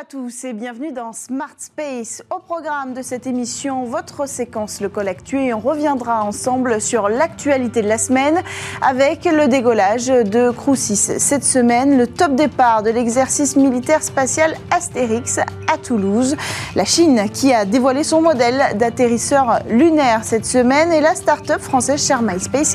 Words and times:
à 0.00 0.04
tous 0.04 0.44
et 0.44 0.52
bienvenue 0.52 0.92
dans 0.92 1.12
Smart 1.12 1.54
Space. 1.56 2.22
Au 2.30 2.38
programme 2.38 2.94
de 2.94 3.02
cette 3.02 3.26
émission, 3.26 3.82
votre 3.82 4.28
séquence 4.28 4.80
Le 4.80 4.88
Collectu 4.88 5.40
et 5.40 5.52
on 5.52 5.58
reviendra 5.58 6.22
ensemble 6.22 6.80
sur 6.80 7.08
l'actualité 7.08 7.82
de 7.82 7.88
la 7.88 7.98
semaine 7.98 8.40
avec 8.80 9.24
le 9.24 9.48
dégolage 9.48 10.06
de 10.06 10.50
Crucis. 10.50 10.94
Cette 10.94 11.42
semaine, 11.42 11.98
le 11.98 12.06
top 12.06 12.36
départ 12.36 12.84
de 12.84 12.90
l'exercice 12.90 13.56
militaire 13.56 14.04
spatial 14.04 14.54
Astérix 14.70 15.38
à 15.38 15.78
Toulouse. 15.78 16.36
La 16.76 16.84
Chine 16.84 17.28
qui 17.32 17.52
a 17.52 17.64
dévoilé 17.64 18.04
son 18.04 18.22
modèle 18.22 18.76
d'atterrisseur 18.76 19.58
lunaire 19.68 20.20
cette 20.22 20.46
semaine 20.46 20.92
et 20.92 21.00
la 21.00 21.16
start-up 21.16 21.60
française 21.60 22.06
Share 22.06 22.22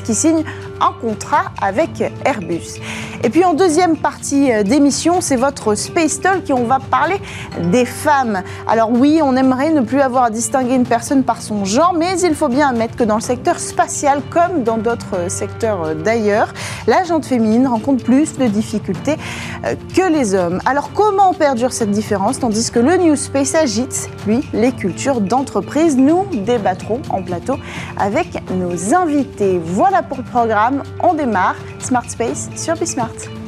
qui 0.04 0.14
signe 0.14 0.44
un 0.80 0.92
contrat 1.00 1.52
avec 1.62 2.02
Airbus. 2.26 2.80
Et 3.22 3.30
puis 3.30 3.44
en 3.44 3.54
deuxième 3.54 3.96
partie 3.96 4.50
d'émission, 4.64 5.22
c'est 5.22 5.36
votre 5.36 5.74
Space 5.74 6.20
Talk 6.20 6.50
et 6.50 6.52
on 6.52 6.64
va 6.64 6.78
parler 6.78 7.13
des 7.70 7.84
femmes. 7.84 8.42
Alors 8.66 8.90
oui, 8.90 9.20
on 9.22 9.36
aimerait 9.36 9.70
ne 9.70 9.80
plus 9.80 10.00
avoir 10.00 10.24
à 10.24 10.30
distinguer 10.30 10.74
une 10.74 10.86
personne 10.86 11.24
par 11.24 11.42
son 11.42 11.64
genre, 11.64 11.94
mais 11.94 12.20
il 12.20 12.34
faut 12.34 12.48
bien 12.48 12.68
admettre 12.68 12.96
que 12.96 13.04
dans 13.04 13.16
le 13.16 13.20
secteur 13.20 13.58
spatial, 13.58 14.22
comme 14.30 14.62
dans 14.62 14.78
d'autres 14.78 15.28
secteurs 15.30 15.94
d'ailleurs, 15.94 16.52
la 16.86 17.04
gente 17.04 17.26
féminine 17.26 17.66
rencontre 17.66 18.04
plus 18.04 18.36
de 18.38 18.46
difficultés 18.46 19.16
euh, 19.64 19.74
que 19.94 20.10
les 20.10 20.34
hommes. 20.34 20.60
Alors 20.64 20.90
comment 20.92 21.32
perdure 21.34 21.72
cette 21.72 21.90
différence 21.90 22.38
tandis 22.38 22.70
que 22.70 22.78
le 22.78 22.96
New 22.96 23.16
Space 23.16 23.54
agite, 23.54 24.08
lui, 24.26 24.40
les 24.52 24.72
cultures 24.72 25.20
d'entreprise 25.20 25.96
Nous 25.96 26.26
débattrons 26.32 27.02
en 27.10 27.22
plateau 27.22 27.56
avec 27.96 28.42
nos 28.52 28.94
invités. 28.94 29.60
Voilà 29.62 30.02
pour 30.02 30.18
le 30.18 30.24
programme. 30.24 30.82
On 31.02 31.14
démarre 31.14 31.56
Smart 31.78 32.08
Space 32.08 32.50
sur 32.56 32.74
Bismart. 32.74 33.43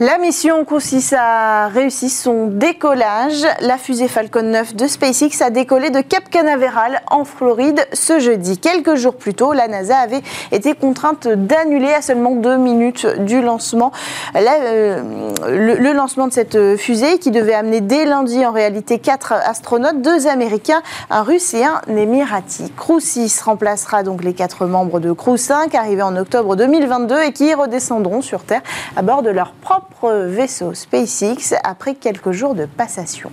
La 0.00 0.16
mission 0.16 0.64
Coussis 0.64 1.12
a 1.18 1.66
réussi 1.66 2.08
son 2.08 2.46
décollage. 2.46 3.44
La 3.60 3.78
fusée 3.78 4.06
Falcon 4.06 4.44
9 4.44 4.76
de 4.76 4.86
SpaceX 4.86 5.42
a 5.42 5.50
décollé 5.50 5.90
de 5.90 6.00
Cap 6.02 6.30
Canaveral 6.30 7.02
en 7.10 7.24
Floride 7.24 7.84
ce 7.92 8.20
jeudi. 8.20 8.58
Quelques 8.58 8.94
jours 8.94 9.16
plus 9.16 9.34
tôt, 9.34 9.52
la 9.52 9.66
NASA 9.66 9.96
avait 9.98 10.22
été 10.52 10.74
contrainte 10.74 11.26
d'annuler 11.26 11.92
à 11.92 12.00
seulement 12.00 12.36
deux 12.36 12.58
minutes 12.58 13.08
du 13.24 13.42
lancement 13.42 13.90
euh, 14.36 15.02
le, 15.48 15.92
lancement 15.92 16.28
de 16.28 16.32
cette 16.32 16.76
fusée 16.76 17.18
qui 17.18 17.32
devait 17.32 17.54
amener 17.54 17.80
dès 17.80 18.04
lundi 18.04 18.46
en 18.46 18.52
réalité 18.52 19.00
quatre 19.00 19.32
astronautes, 19.32 20.00
deux 20.00 20.28
Américains, 20.28 20.82
un 21.10 21.24
Russe 21.24 21.54
et 21.54 21.64
un 21.64 21.80
Émirati. 21.88 22.70
Crew 22.76 23.00
6 23.00 23.40
remplacera 23.40 24.04
donc 24.04 24.22
les 24.22 24.32
quatre 24.32 24.66
membres 24.66 25.00
de 25.00 25.10
Crew 25.10 25.36
5 25.36 25.74
arrivés 25.74 26.02
en 26.02 26.14
octobre 26.14 26.54
2022 26.54 27.20
et 27.20 27.32
qui 27.32 27.52
redescendront 27.52 28.22
sur 28.22 28.44
Terre 28.44 28.62
à 28.94 29.02
bord 29.02 29.24
de 29.24 29.30
leur 29.30 29.50
propre 29.54 29.87
vaisseau 30.26 30.74
SpaceX 30.74 31.54
après 31.64 31.94
quelques 31.94 32.32
jours 32.32 32.54
de 32.54 32.66
passation. 32.66 33.30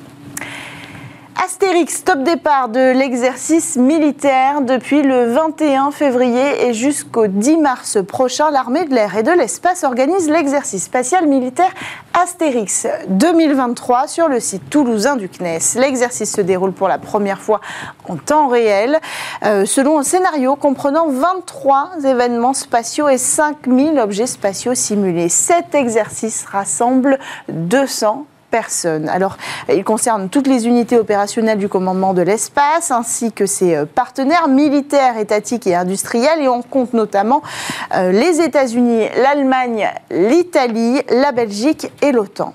Astérix, 1.43 2.03
top 2.05 2.23
départ 2.23 2.69
de 2.69 2.91
l'exercice 2.97 3.75
militaire 3.75 4.61
depuis 4.61 5.01
le 5.01 5.33
21 5.33 5.91
février 5.91 6.65
et 6.65 6.73
jusqu'au 6.73 7.27
10 7.27 7.57
mars 7.57 7.97
prochain. 8.07 8.51
L'armée 8.51 8.85
de 8.85 8.95
l'air 8.95 9.17
et 9.17 9.23
de 9.23 9.31
l'espace 9.31 9.83
organise 9.83 10.29
l'exercice 10.29 10.85
spatial 10.85 11.27
militaire 11.27 11.71
Astérix 12.13 12.87
2023 13.09 14.07
sur 14.07 14.29
le 14.29 14.39
site 14.39 14.69
toulousain 14.69 15.17
du 15.17 15.27
CNES. 15.27 15.77
L'exercice 15.77 16.33
se 16.33 16.41
déroule 16.41 16.71
pour 16.71 16.87
la 16.87 16.99
première 16.99 17.41
fois 17.41 17.59
en 18.07 18.15
temps 18.15 18.47
réel, 18.47 18.97
euh, 19.43 19.65
selon 19.65 19.99
un 19.99 20.03
scénario 20.03 20.55
comprenant 20.55 21.09
23 21.09 22.05
événements 22.05 22.53
spatiaux 22.53 23.09
et 23.09 23.17
5000 23.17 23.99
objets 23.99 24.27
spatiaux 24.27 24.73
simulés. 24.73 25.29
Cet 25.29 25.75
exercice 25.75 26.45
rassemble 26.45 27.19
200 27.49 28.25
alors, 29.09 29.37
il 29.69 29.83
concerne 29.83 30.29
toutes 30.29 30.47
les 30.47 30.67
unités 30.67 30.97
opérationnelles 30.97 31.57
du 31.57 31.69
commandement 31.69 32.13
de 32.13 32.21
l'espace, 32.21 32.91
ainsi 32.91 33.31
que 33.31 33.45
ses 33.45 33.75
euh, 33.75 33.85
partenaires 33.85 34.47
militaires, 34.47 35.17
étatiques 35.17 35.67
et 35.67 35.75
industriels. 35.75 36.41
Et 36.41 36.47
on 36.47 36.61
compte 36.61 36.93
notamment 36.93 37.41
euh, 37.95 38.11
les 38.11 38.41
États-Unis, 38.41 39.07
l'Allemagne, 39.21 39.89
l'Italie, 40.11 41.01
la 41.09 41.31
Belgique 41.31 41.91
et 42.01 42.11
l'OTAN. 42.11 42.53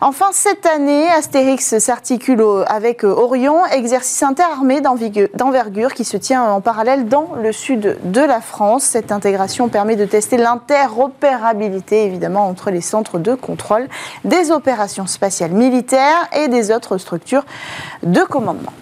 Enfin, 0.00 0.26
cette 0.32 0.64
année, 0.64 1.08
Astérix 1.08 1.78
s'articule 1.78 2.44
avec 2.66 3.04
euh, 3.04 3.08
Orion, 3.08 3.66
exercice 3.66 4.22
interarmé 4.22 4.80
d'envergure 4.80 5.92
qui 5.92 6.04
se 6.04 6.16
tient 6.16 6.42
en 6.42 6.60
parallèle 6.60 7.08
dans 7.08 7.30
le 7.40 7.52
sud 7.52 7.98
de 8.04 8.20
la 8.20 8.40
France. 8.40 8.84
Cette 8.84 9.10
intégration 9.10 9.68
permet 9.68 9.96
de 9.96 10.04
tester 10.04 10.36
l'interopérabilité, 10.36 12.04
évidemment, 12.04 12.46
entre 12.48 12.70
les 12.70 12.80
centres 12.80 13.18
de 13.18 13.34
contrôle 13.34 13.88
des 14.24 14.52
opérations 14.52 15.06
spatiales 15.06 15.37
militaire 15.46 16.28
et 16.36 16.48
des 16.48 16.70
autres 16.70 16.98
structures 16.98 17.44
de 18.02 18.20
commandement. 18.22 18.72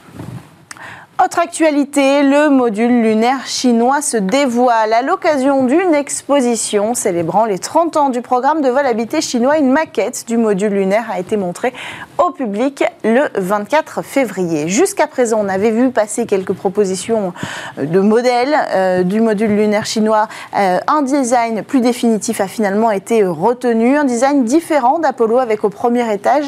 Autre 1.24 1.38
actualité, 1.38 2.22
le 2.22 2.50
module 2.50 3.00
lunaire 3.00 3.46
chinois 3.46 4.02
se 4.02 4.18
dévoile 4.18 4.92
à 4.92 5.00
l'occasion 5.00 5.64
d'une 5.64 5.94
exposition 5.94 6.92
célébrant 6.92 7.46
les 7.46 7.58
30 7.58 7.96
ans 7.96 8.08
du 8.10 8.20
programme 8.20 8.60
de 8.60 8.68
vol 8.68 8.84
habité 8.84 9.22
chinois. 9.22 9.56
Une 9.56 9.70
maquette 9.70 10.26
du 10.26 10.36
module 10.36 10.74
lunaire 10.74 11.06
a 11.10 11.18
été 11.18 11.38
montrée 11.38 11.72
au 12.18 12.32
public 12.32 12.84
le 13.02 13.30
24 13.34 14.02
février. 14.02 14.68
Jusqu'à 14.68 15.06
présent, 15.06 15.38
on 15.42 15.48
avait 15.48 15.70
vu 15.70 15.90
passer 15.90 16.26
quelques 16.26 16.52
propositions 16.52 17.32
de 17.78 18.00
modèles 18.00 18.54
euh, 18.74 19.02
du 19.02 19.22
module 19.22 19.56
lunaire 19.56 19.86
chinois. 19.86 20.28
Euh, 20.54 20.78
un 20.86 21.00
design 21.00 21.62
plus 21.62 21.80
définitif 21.80 22.42
a 22.42 22.46
finalement 22.46 22.90
été 22.90 23.24
retenu, 23.24 23.96
un 23.96 24.04
design 24.04 24.44
différent 24.44 24.98
d'Apollo 24.98 25.38
avec 25.38 25.64
au 25.64 25.70
premier 25.70 26.12
étage 26.12 26.44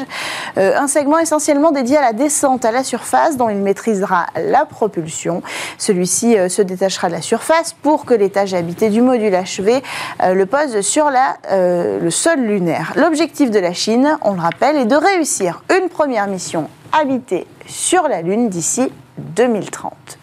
euh, 0.59 0.77
un 0.77 0.87
segment 0.87 1.17
essentiellement 1.17 1.71
dédié 1.71 1.97
à 1.97 2.01
la 2.01 2.13
descente 2.13 2.65
à 2.65 2.71
la 2.71 2.83
surface 2.83 3.35
dont 3.35 3.49
il 3.49 3.57
maîtrisera 3.57 4.27
la 4.35 4.58
propulsion. 4.65 5.41
Celui-ci 5.77 6.37
euh, 6.37 6.49
se 6.49 6.61
détachera 6.61 7.07
de 7.07 7.13
la 7.13 7.21
surface 7.21 7.73
pour 7.73 8.05
que 8.05 8.13
l'étage 8.13 8.53
habité 8.53 8.89
du 8.89 9.01
module 9.01 9.33
achevé 9.35 9.81
euh, 10.21 10.33
le 10.33 10.45
pose 10.45 10.81
sur 10.81 11.09
euh, 11.51 11.99
le 11.99 12.11
sol 12.11 12.39
lunaire. 12.39 12.93
L'objectif 12.95 13.51
de 13.51 13.59
la 13.59 13.73
Chine, 13.73 14.17
on 14.21 14.33
le 14.33 14.41
rappelle, 14.41 14.75
est 14.75 14.85
de 14.85 14.95
réussir 14.95 15.63
une 15.69 15.89
première 15.89 16.27
mission 16.27 16.69
habitée 16.91 17.47
sur 17.65 18.07
la 18.07 18.21
Lune 18.21 18.49
d'ici 18.49 18.91
2030. 19.17 20.18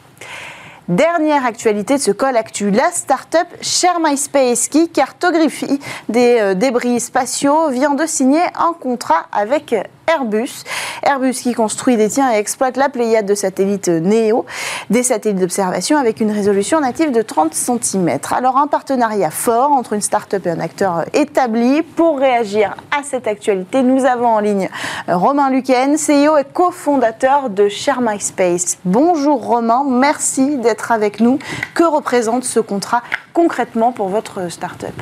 Dernière 0.88 1.44
actualité 1.44 1.96
de 1.96 2.00
ce 2.00 2.12
call 2.12 2.36
actu, 2.36 2.70
la 2.70 2.92
start-up 2.92 3.48
Share 3.60 3.98
MySpace 3.98 4.68
qui 4.68 4.88
cartographie 4.88 5.80
des 6.08 6.54
débris 6.54 7.00
spatiaux 7.00 7.70
vient 7.70 7.94
de 7.94 8.06
signer 8.06 8.42
un 8.54 8.72
contrat 8.72 9.26
avec 9.32 9.74
Airbus. 10.06 10.62
Airbus 11.02 11.32
qui 11.32 11.52
construit, 11.52 11.96
détient 11.96 12.32
et 12.32 12.36
exploite 12.36 12.76
la 12.76 12.88
Pléiade 12.88 13.26
de 13.26 13.34
satellites 13.34 13.88
NEO, 13.88 14.46
des 14.88 15.02
satellites 15.02 15.40
d'observation 15.40 15.98
avec 15.98 16.20
une 16.20 16.30
résolution 16.30 16.80
native 16.80 17.10
de 17.10 17.22
30 17.22 17.52
cm. 17.54 18.18
Alors 18.30 18.56
un 18.56 18.68
partenariat 18.68 19.30
fort 19.30 19.72
entre 19.72 19.94
une 19.94 20.00
start-up 20.00 20.46
et 20.46 20.50
un 20.50 20.60
acteur 20.60 21.04
établi. 21.12 21.82
Pour 21.82 22.20
réagir 22.20 22.76
à 22.96 23.02
cette 23.02 23.26
actualité, 23.26 23.82
nous 23.82 24.04
avons 24.04 24.28
en 24.28 24.38
ligne 24.38 24.68
Romain 25.08 25.50
Luquen, 25.50 25.96
CEO 25.96 26.36
et 26.36 26.44
cofondateur 26.44 27.50
de 27.50 27.68
Share 27.68 28.00
My 28.00 28.20
Space. 28.20 28.78
Bonjour 28.84 29.44
Romain, 29.44 29.84
merci 29.88 30.56
d'être 30.58 30.75
avec 30.90 31.20
nous. 31.20 31.38
Que 31.74 31.84
représente 31.84 32.44
ce 32.44 32.60
contrat 32.60 33.02
concrètement 33.32 33.92
pour 33.92 34.08
votre 34.08 34.50
start-up? 34.50 34.94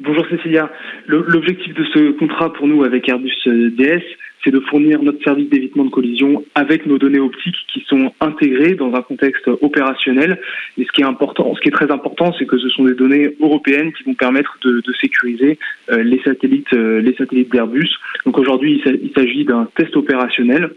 Bonjour 0.00 0.26
Cécilia. 0.28 0.68
L'objectif 1.06 1.74
de 1.74 1.84
ce 1.84 2.10
contrat 2.18 2.52
pour 2.52 2.66
nous 2.66 2.82
avec 2.82 3.08
Airbus 3.08 3.30
euh, 3.46 3.70
DS, 3.70 4.02
c'est 4.42 4.50
de 4.50 4.58
fournir 4.58 5.00
notre 5.00 5.22
service 5.22 5.48
d'évitement 5.48 5.84
de 5.84 5.90
collision 5.90 6.44
avec 6.56 6.86
nos 6.86 6.98
données 6.98 7.20
optiques 7.20 7.54
qui 7.72 7.84
sont 7.86 8.12
intégrées 8.20 8.74
dans 8.74 8.92
un 8.94 9.02
contexte 9.02 9.48
opérationnel. 9.60 10.40
Et 10.76 10.84
ce 10.84 10.90
qui 10.90 11.02
est 11.02 11.06
important, 11.06 11.54
ce 11.54 11.60
qui 11.60 11.68
est 11.68 11.72
très 11.72 11.92
important, 11.92 12.32
c'est 12.36 12.46
que 12.46 12.58
ce 12.58 12.68
sont 12.70 12.84
des 12.84 12.94
données 12.94 13.36
européennes 13.40 13.92
qui 13.92 14.02
vont 14.02 14.14
permettre 14.14 14.58
de, 14.64 14.82
sécuriser 15.00 15.58
euh, 15.90 16.02
les 16.02 16.20
satellites, 16.22 16.72
euh, 16.74 17.00
les 17.00 17.14
satellites 17.14 17.52
d'Airbus. 17.52 17.90
Donc 18.26 18.38
aujourd'hui, 18.38 18.82
il 18.84 19.12
s'agit 19.14 19.44
d'un 19.44 19.68
test 19.76 19.96
opérationnel 19.96 20.72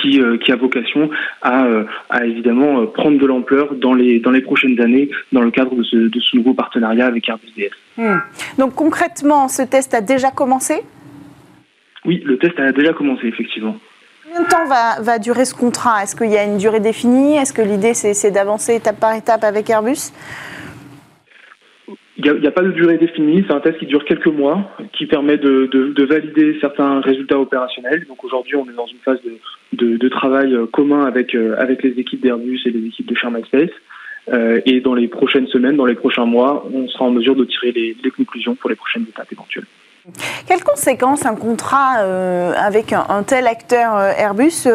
qui, 0.00 0.20
euh, 0.20 0.36
qui, 0.38 0.52
a 0.52 0.56
vocation 0.56 1.10
à, 1.42 1.64
euh, 1.64 1.84
à 2.10 2.24
évidemment 2.24 2.86
prendre 2.86 3.18
de 3.18 3.26
l'ampleur 3.26 3.74
dans 3.74 3.94
les, 3.94 4.20
dans 4.20 4.30
les 4.30 4.40
prochaines 4.40 4.80
années 4.80 5.08
dans 5.32 5.40
le 5.40 5.50
cadre 5.50 5.74
de 5.74 5.82
ce, 5.82 5.96
de 5.96 6.20
ce 6.20 6.36
nouveau 6.36 6.54
partenariat 6.54 7.06
avec 7.06 7.28
Airbus 7.28 7.52
DS. 7.56 7.70
Hmm. 7.96 8.18
Donc 8.58 8.74
concrètement, 8.74 9.48
ce 9.48 9.62
test 9.62 9.94
a 9.94 10.00
déjà 10.00 10.30
commencé? 10.30 10.82
Oui, 12.04 12.22
le 12.24 12.38
test 12.38 12.58
a 12.60 12.72
déjà 12.72 12.92
commencé, 12.92 13.26
effectivement. 13.26 13.76
Combien 14.24 14.42
de 14.42 14.48
temps 14.48 14.66
va, 14.66 15.00
va 15.00 15.18
durer 15.18 15.44
ce 15.44 15.54
contrat? 15.54 16.02
Est-ce 16.02 16.16
qu'il 16.16 16.30
y 16.30 16.36
a 16.36 16.44
une 16.44 16.58
durée 16.58 16.80
définie? 16.80 17.36
Est-ce 17.36 17.52
que 17.52 17.62
l'idée 17.62 17.94
c'est 17.94 18.30
d'avancer 18.30 18.74
étape 18.74 18.98
par 19.00 19.14
étape 19.14 19.44
avec 19.44 19.70
Airbus? 19.70 20.12
Il 22.16 22.32
n'y 22.32 22.46
a, 22.46 22.52
pas 22.52 22.62
de 22.62 22.70
durée 22.70 22.96
définie, 22.96 23.44
c'est 23.46 23.52
un 23.52 23.60
test 23.60 23.78
qui 23.78 23.86
dure 23.86 24.04
quelques 24.04 24.28
mois, 24.28 24.70
qui 24.92 25.06
permet 25.06 25.36
de, 25.36 25.68
de, 25.72 25.92
de 25.92 26.04
valider 26.04 26.56
certains 26.60 27.00
résultats 27.00 27.40
opérationnels. 27.40 28.06
Donc 28.06 28.22
aujourd'hui, 28.22 28.54
on 28.54 28.64
est 28.70 28.74
dans 28.76 28.86
une 28.86 28.98
phase 29.04 29.18
de, 29.72 30.08
travail 30.08 30.54
euh, 30.54 30.66
commun 30.66 31.04
avec, 31.06 31.34
euh, 31.34 31.56
avec 31.58 31.82
les 31.82 31.90
équipes 31.98 32.20
d'Airbus 32.20 32.60
et 32.66 32.70
les 32.70 32.86
équipes 32.86 33.10
de 33.10 33.16
Sharma 33.16 33.40
Space. 33.44 33.70
et 34.64 34.80
dans 34.80 34.94
les 34.94 35.08
prochaines 35.08 35.48
semaines, 35.48 35.76
dans 35.76 35.86
les 35.86 35.96
prochains 35.96 36.24
mois, 36.24 36.64
on 36.72 36.86
sera 36.88 37.06
en 37.06 37.10
mesure 37.10 37.34
de 37.34 37.44
tirer 37.44 37.72
les, 37.72 38.10
conclusions 38.10 38.54
pour 38.54 38.70
les 38.70 38.76
prochaines 38.76 39.06
étapes 39.08 39.32
éventuelles. 39.32 39.66
Quelles 40.46 40.62
conséquences 40.62 41.26
un 41.26 41.34
contrat 41.34 41.98
avec 42.56 42.92
un, 42.92 43.22
tel 43.24 43.46
acteur 43.46 43.98
Airbus 43.98 44.68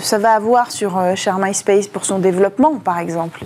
ça 0.00 0.18
va 0.18 0.30
avoir 0.32 0.70
sur 0.70 0.90
Share 1.16 1.38
My 1.40 1.54
Space 1.54 1.88
pour 1.88 2.04
son 2.04 2.18
développement, 2.18 2.78
par 2.78 2.98
exemple? 2.98 3.40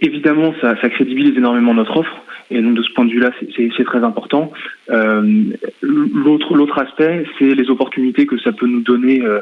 Évidemment, 0.00 0.54
ça, 0.60 0.74
crédibilise 0.74 1.36
énormément 1.36 1.74
notre 1.74 1.96
offre. 1.96 2.22
Et 2.50 2.60
donc 2.60 2.74
de 2.74 2.82
ce 2.82 2.92
point 2.92 3.04
de 3.04 3.10
vue-là, 3.10 3.30
c'est 3.56 3.84
très 3.84 4.02
important. 4.02 4.52
Euh, 4.90 5.44
l'autre 5.82 6.78
aspect, 6.78 7.24
c'est 7.38 7.54
les 7.54 7.70
opportunités 7.70 8.26
que 8.26 8.38
ça 8.38 8.52
peut 8.52 8.66
nous 8.66 8.80
donner 8.80 9.22
euh, 9.22 9.40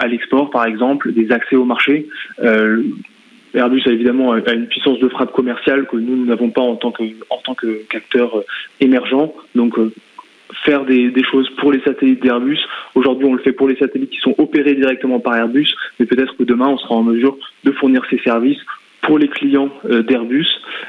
à 0.00 0.08
l'export, 0.08 0.50
par 0.50 0.66
exemple, 0.66 1.12
des 1.12 1.30
accès 1.30 1.54
au 1.54 1.64
marché. 1.64 2.08
Euh, 2.42 2.82
Airbus 3.54 3.82
a 3.86 3.90
évidemment 3.90 4.36
une 4.36 4.66
puissance 4.66 4.98
de 4.98 5.08
frappe 5.08 5.32
commerciale 5.32 5.86
que 5.86 5.96
nous 5.96 6.26
n'avons 6.26 6.50
pas 6.50 6.60
en 6.60 6.76
tant 6.76 6.92
qu'acteur 6.92 8.42
émergent. 8.80 9.32
Donc 9.54 9.78
faire 10.64 10.84
des, 10.84 11.12
choses 11.30 11.48
pour 11.58 11.72
les 11.72 11.80
satellites 11.80 12.22
d'Airbus. 12.22 12.58
Aujourd'hui, 12.94 13.26
on 13.26 13.34
le 13.34 13.42
fait 13.42 13.52
pour 13.52 13.68
les 13.68 13.76
satellites 13.76 14.10
qui 14.10 14.20
sont 14.20 14.34
opérés 14.38 14.74
directement 14.74 15.20
par 15.20 15.36
Airbus, 15.36 15.68
mais 15.98 16.06
peut-être 16.06 16.36
que 16.36 16.42
demain, 16.42 16.68
on 16.68 16.78
sera 16.78 16.94
en 16.94 17.02
mesure 17.02 17.36
de 17.64 17.72
fournir 17.72 18.02
ces 18.10 18.18
services 18.18 18.58
pour 19.02 19.18
les 19.18 19.28
clients 19.28 19.70
euh, 19.84 20.02
d'Airbus 20.02 20.46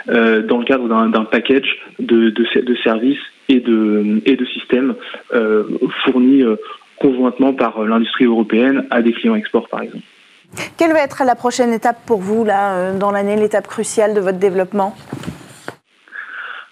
euh, 0.09 0.41
dans 0.41 0.57
le 0.57 0.65
cadre 0.65 0.87
d'un 0.87 1.25
package 1.25 1.77
de, 1.99 2.29
de, 2.29 2.75
services 2.83 3.19
et 3.47 3.59
de, 3.59 4.21
et 4.25 4.35
de 4.35 4.45
systèmes 4.45 4.95
euh, 5.33 5.63
fournis 6.03 6.43
conjointement 6.99 7.53
par 7.53 7.81
l'industrie 7.83 8.25
européenne 8.25 8.85
à 8.91 9.01
des 9.01 9.13
clients 9.13 9.35
export 9.35 9.67
par 9.69 9.81
exemple. 9.81 10.03
Quelle 10.77 10.91
va 10.93 11.03
être 11.03 11.23
la 11.25 11.35
prochaine 11.35 11.73
étape 11.73 11.97
pour 12.05 12.19
vous 12.19 12.43
là 12.43 12.93
dans 12.93 13.11
l'année, 13.11 13.35
l'étape 13.35 13.67
cruciale 13.67 14.13
de 14.15 14.19
votre 14.19 14.39
développement? 14.39 14.95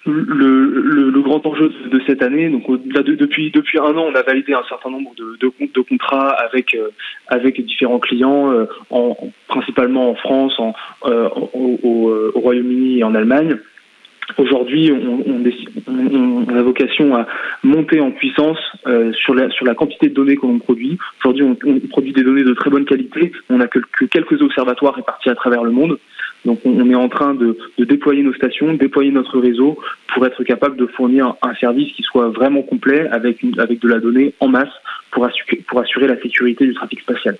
Le, 0.07 1.09
le, 1.09 1.21
grand 1.21 1.45
enjeu 1.45 1.71
de, 1.91 2.01
cette 2.07 2.23
année, 2.23 2.49
donc 2.49 2.63
là, 2.93 3.03
depuis 3.03 3.51
depuis 3.51 3.77
un 3.79 3.95
an, 3.97 4.07
on 4.11 4.15
a 4.15 4.21
validé 4.21 4.53
un 4.53 4.63
certain 4.69 4.89
nombre 4.89 5.13
de, 5.15 5.37
de, 5.39 5.51
de 5.73 5.81
contrats 5.81 6.29
avec 6.29 6.73
euh, 6.73 6.89
avec 7.27 7.63
différents 7.65 7.99
clients, 7.99 8.51
euh, 8.51 8.65
en, 8.89 9.15
principalement 9.47 10.11
en 10.11 10.15
France, 10.15 10.53
en, 10.59 10.73
euh, 11.05 11.29
au, 11.53 11.79
au, 11.83 12.39
Royaume-Uni 12.39 12.99
et 12.99 13.03
en 13.03 13.15
Allemagne. 13.15 13.57
Aujourd'hui, 14.37 14.91
on, 14.91 15.23
on, 15.25 16.45
on, 16.49 16.55
a 16.55 16.61
vocation 16.61 17.15
à 17.15 17.25
monter 17.63 18.01
en 18.01 18.11
puissance 18.11 18.59
sur, 19.13 19.33
la, 19.33 19.49
sur 19.51 19.65
la 19.65 19.73
quantité 19.73 20.09
de 20.09 20.13
données 20.13 20.35
que 20.35 20.45
l'on 20.45 20.59
produit. 20.59 20.97
Aujourd'hui, 21.21 21.45
on, 21.65 21.79
produit 21.87 22.11
des 22.11 22.23
données 22.23 22.43
de 22.43 22.53
très 22.53 22.69
bonne 22.69 22.83
qualité. 22.83 23.31
On 23.49 23.57
n'a 23.57 23.67
que, 23.67 23.79
que, 23.79 24.03
quelques 24.03 24.41
observatoires 24.41 24.95
répartis 24.95 25.29
à 25.29 25.35
travers 25.35 25.63
le 25.63 25.71
monde. 25.71 25.97
Donc 26.45 26.59
on 26.65 26.89
est 26.89 26.95
en 26.95 27.09
train 27.09 27.33
de, 27.33 27.57
déployer 27.77 28.23
nos 28.23 28.33
stations, 28.33 28.73
déployer 28.73 29.11
notre 29.11 29.39
réseau 29.39 29.77
pour 30.13 30.25
être 30.25 30.43
capable 30.43 30.77
de 30.77 30.85
fournir 30.85 31.35
un 31.41 31.53
service 31.55 31.91
qui 31.93 32.03
soit 32.03 32.29
vraiment 32.29 32.61
complet 32.61 33.07
avec, 33.09 33.43
avec 33.57 33.81
de 33.81 33.87
la 33.87 33.99
donnée 33.99 34.33
en 34.39 34.47
masse 34.47 34.73
pour 35.11 35.25
assurer 35.79 36.07
la 36.07 36.19
sécurité 36.21 36.65
du 36.65 36.73
trafic 36.73 37.01
spatial. 37.01 37.37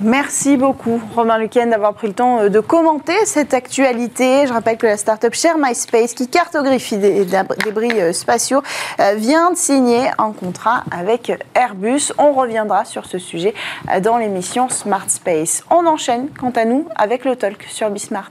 Merci 0.00 0.56
beaucoup, 0.56 1.02
Romain 1.16 1.38
Luquen, 1.38 1.70
d'avoir 1.70 1.92
pris 1.92 2.06
le 2.06 2.12
temps 2.12 2.38
euh, 2.38 2.48
de 2.50 2.60
commenter 2.60 3.16
cette 3.24 3.52
actualité. 3.52 4.46
Je 4.46 4.52
rappelle 4.52 4.76
que 4.76 4.86
la 4.86 4.96
start-up 4.96 5.34
Share 5.34 5.58
MySpace, 5.58 6.14
qui 6.14 6.28
cartographie 6.28 6.98
des 6.98 7.24
débris 7.24 8.00
euh, 8.00 8.12
spatiaux, 8.12 8.62
euh, 9.00 9.14
vient 9.16 9.50
de 9.50 9.56
signer 9.56 10.08
un 10.18 10.30
contrat 10.30 10.84
avec 10.92 11.32
Airbus. 11.54 12.12
On 12.16 12.32
reviendra 12.32 12.84
sur 12.84 13.06
ce 13.06 13.18
sujet 13.18 13.54
dans 14.00 14.18
l'émission 14.18 14.68
Smart 14.68 15.08
Space. 15.10 15.64
On 15.68 15.84
enchaîne, 15.84 16.28
quant 16.38 16.52
à 16.54 16.64
nous, 16.64 16.86
avec 16.94 17.24
le 17.24 17.34
talk 17.34 17.66
sur 17.68 17.90
Bismart. 17.90 18.30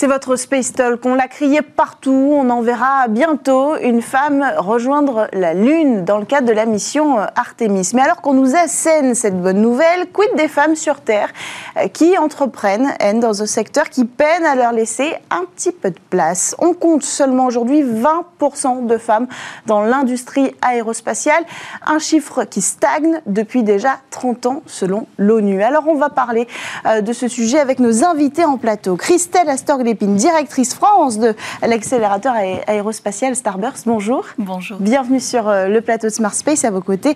C'est 0.00 0.06
votre 0.06 0.36
Space 0.36 0.72
Talk. 0.72 1.04
On 1.04 1.14
l'a 1.14 1.28
crié 1.28 1.60
partout. 1.60 2.32
On 2.34 2.48
en 2.48 2.62
verra 2.62 3.06
bientôt 3.08 3.76
une 3.76 4.00
femme 4.00 4.42
rejoindre 4.56 5.28
la 5.34 5.52
Lune 5.52 6.06
dans 6.06 6.16
le 6.16 6.24
cadre 6.24 6.48
de 6.48 6.54
la 6.54 6.64
mission 6.64 7.20
euh, 7.20 7.26
Artemis. 7.36 7.90
Mais 7.92 8.00
alors 8.00 8.22
qu'on 8.22 8.32
nous 8.32 8.56
assène 8.56 9.14
cette 9.14 9.38
bonne 9.38 9.60
nouvelle, 9.60 10.06
quid 10.10 10.30
des 10.38 10.48
femmes 10.48 10.74
sur 10.74 11.02
Terre 11.02 11.28
euh, 11.76 11.88
qui 11.88 12.16
entreprennent 12.16 12.94
dans 13.20 13.42
un 13.42 13.46
secteur 13.46 13.90
qui 13.90 14.06
peine 14.06 14.42
à 14.46 14.54
leur 14.54 14.72
laisser 14.72 15.12
un 15.30 15.44
petit 15.54 15.70
peu 15.70 15.90
de 15.90 16.00
place? 16.08 16.56
On 16.60 16.72
compte 16.72 17.02
seulement 17.02 17.44
aujourd'hui 17.44 17.82
20% 17.82 18.86
de 18.86 18.96
femmes 18.96 19.26
dans 19.66 19.82
l'industrie 19.82 20.56
aérospatiale, 20.62 21.44
un 21.86 21.98
chiffre 21.98 22.44
qui 22.44 22.62
stagne 22.62 23.20
depuis 23.26 23.64
déjà 23.64 23.98
30 24.08 24.46
ans 24.46 24.62
selon 24.64 25.06
l'ONU. 25.18 25.62
Alors 25.62 25.88
on 25.88 25.96
va 25.96 26.08
parler 26.08 26.48
euh, 26.86 27.02
de 27.02 27.12
ce 27.12 27.28
sujet 27.28 27.58
avec 27.58 27.80
nos 27.80 28.02
invités 28.02 28.46
en 28.46 28.56
plateau. 28.56 28.96
Christelle 28.96 29.50
Astorg 29.50 29.89
directrice 29.94 30.74
France 30.74 31.18
de 31.18 31.34
l'accélérateur 31.62 32.34
aérospatial 32.66 33.36
Starburst. 33.36 33.86
Bonjour. 33.86 34.26
Bonjour. 34.38 34.78
Bienvenue 34.78 35.20
sur 35.20 35.48
euh, 35.48 35.68
le 35.68 35.80
plateau 35.80 36.08
de 36.08 36.12
Smart 36.12 36.34
Space. 36.34 36.64
À 36.64 36.70
vos 36.70 36.80
côtés, 36.80 37.14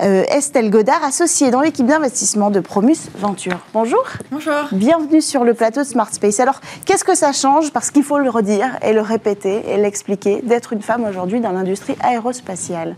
euh, 0.00 0.24
Estelle 0.28 0.70
Godard, 0.70 1.04
associée 1.04 1.50
dans 1.50 1.60
l'équipe 1.60 1.86
d'investissement 1.86 2.50
de 2.50 2.60
Promus 2.60 2.96
Venture. 3.18 3.58
Bonjour. 3.72 4.04
Bonjour. 4.30 4.54
Bienvenue 4.72 5.20
sur 5.20 5.44
le 5.44 5.54
plateau 5.54 5.80
de 5.80 5.86
Smart 5.86 6.12
Space. 6.12 6.40
Alors, 6.40 6.60
qu'est-ce 6.84 7.04
que 7.04 7.14
ça 7.14 7.32
change? 7.32 7.72
Parce 7.72 7.90
qu'il 7.90 8.02
faut 8.02 8.18
le 8.18 8.30
redire 8.30 8.78
et 8.82 8.92
le 8.92 9.00
répéter 9.00 9.62
et 9.70 9.76
l'expliquer, 9.76 10.40
d'être 10.42 10.72
une 10.72 10.82
femme 10.82 11.04
aujourd'hui 11.04 11.40
dans 11.40 11.52
l'industrie 11.52 11.96
aérospatiale. 12.02 12.96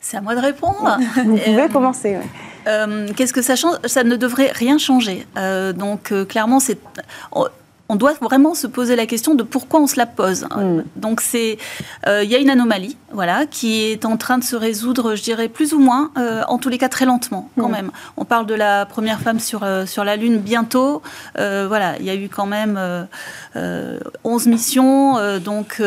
C'est 0.00 0.16
à 0.16 0.20
moi 0.20 0.34
de 0.34 0.40
répondre. 0.40 0.98
Vous 1.24 1.36
pouvez 1.36 1.68
commencer. 1.68 2.16
Euh, 2.16 2.20
qu'est-ce 3.16 3.32
que 3.32 3.42
ça 3.42 3.56
change? 3.56 3.76
Ça 3.86 4.04
ne 4.04 4.16
devrait 4.16 4.52
rien 4.52 4.78
changer. 4.78 5.26
Euh, 5.36 5.72
donc 5.72 6.12
euh, 6.12 6.24
clairement, 6.24 6.60
c'est 6.60 6.78
on 7.92 7.96
doit 7.96 8.14
vraiment 8.20 8.54
se 8.54 8.66
poser 8.66 8.96
la 8.96 9.06
question 9.06 9.34
de 9.34 9.42
pourquoi 9.42 9.80
on 9.80 9.86
se 9.86 9.96
la 9.96 10.06
pose. 10.06 10.46
Mm. 10.56 10.82
Donc 10.96 11.20
c'est, 11.20 11.58
il 12.06 12.30
y 12.30 12.34
a 12.34 12.38
une 12.38 12.50
anomalie, 12.50 12.96
voilà, 13.12 13.46
qui 13.46 13.82
est 13.82 14.04
en 14.04 14.16
train 14.16 14.38
de 14.38 14.44
se 14.44 14.56
résoudre, 14.56 15.14
je 15.14 15.22
dirais 15.22 15.48
plus 15.48 15.74
ou 15.74 15.78
moins, 15.78 16.10
en 16.48 16.58
tous 16.58 16.68
les 16.68 16.78
cas 16.78 16.88
très 16.88 17.04
lentement 17.04 17.50
quand 17.58 17.68
mm. 17.68 17.72
même. 17.72 17.90
On 18.16 18.24
parle 18.24 18.46
de 18.46 18.54
la 18.54 18.86
première 18.86 19.20
femme 19.20 19.40
sur 19.40 19.66
sur 19.86 20.04
la 20.04 20.16
lune 20.16 20.38
bientôt, 20.38 21.02
voilà, 21.36 21.98
il 21.98 22.04
y 22.04 22.10
a 22.10 22.14
eu 22.14 22.28
quand 22.28 22.46
même 22.46 22.78
11 24.24 24.46
missions, 24.46 25.38
donc 25.38 25.82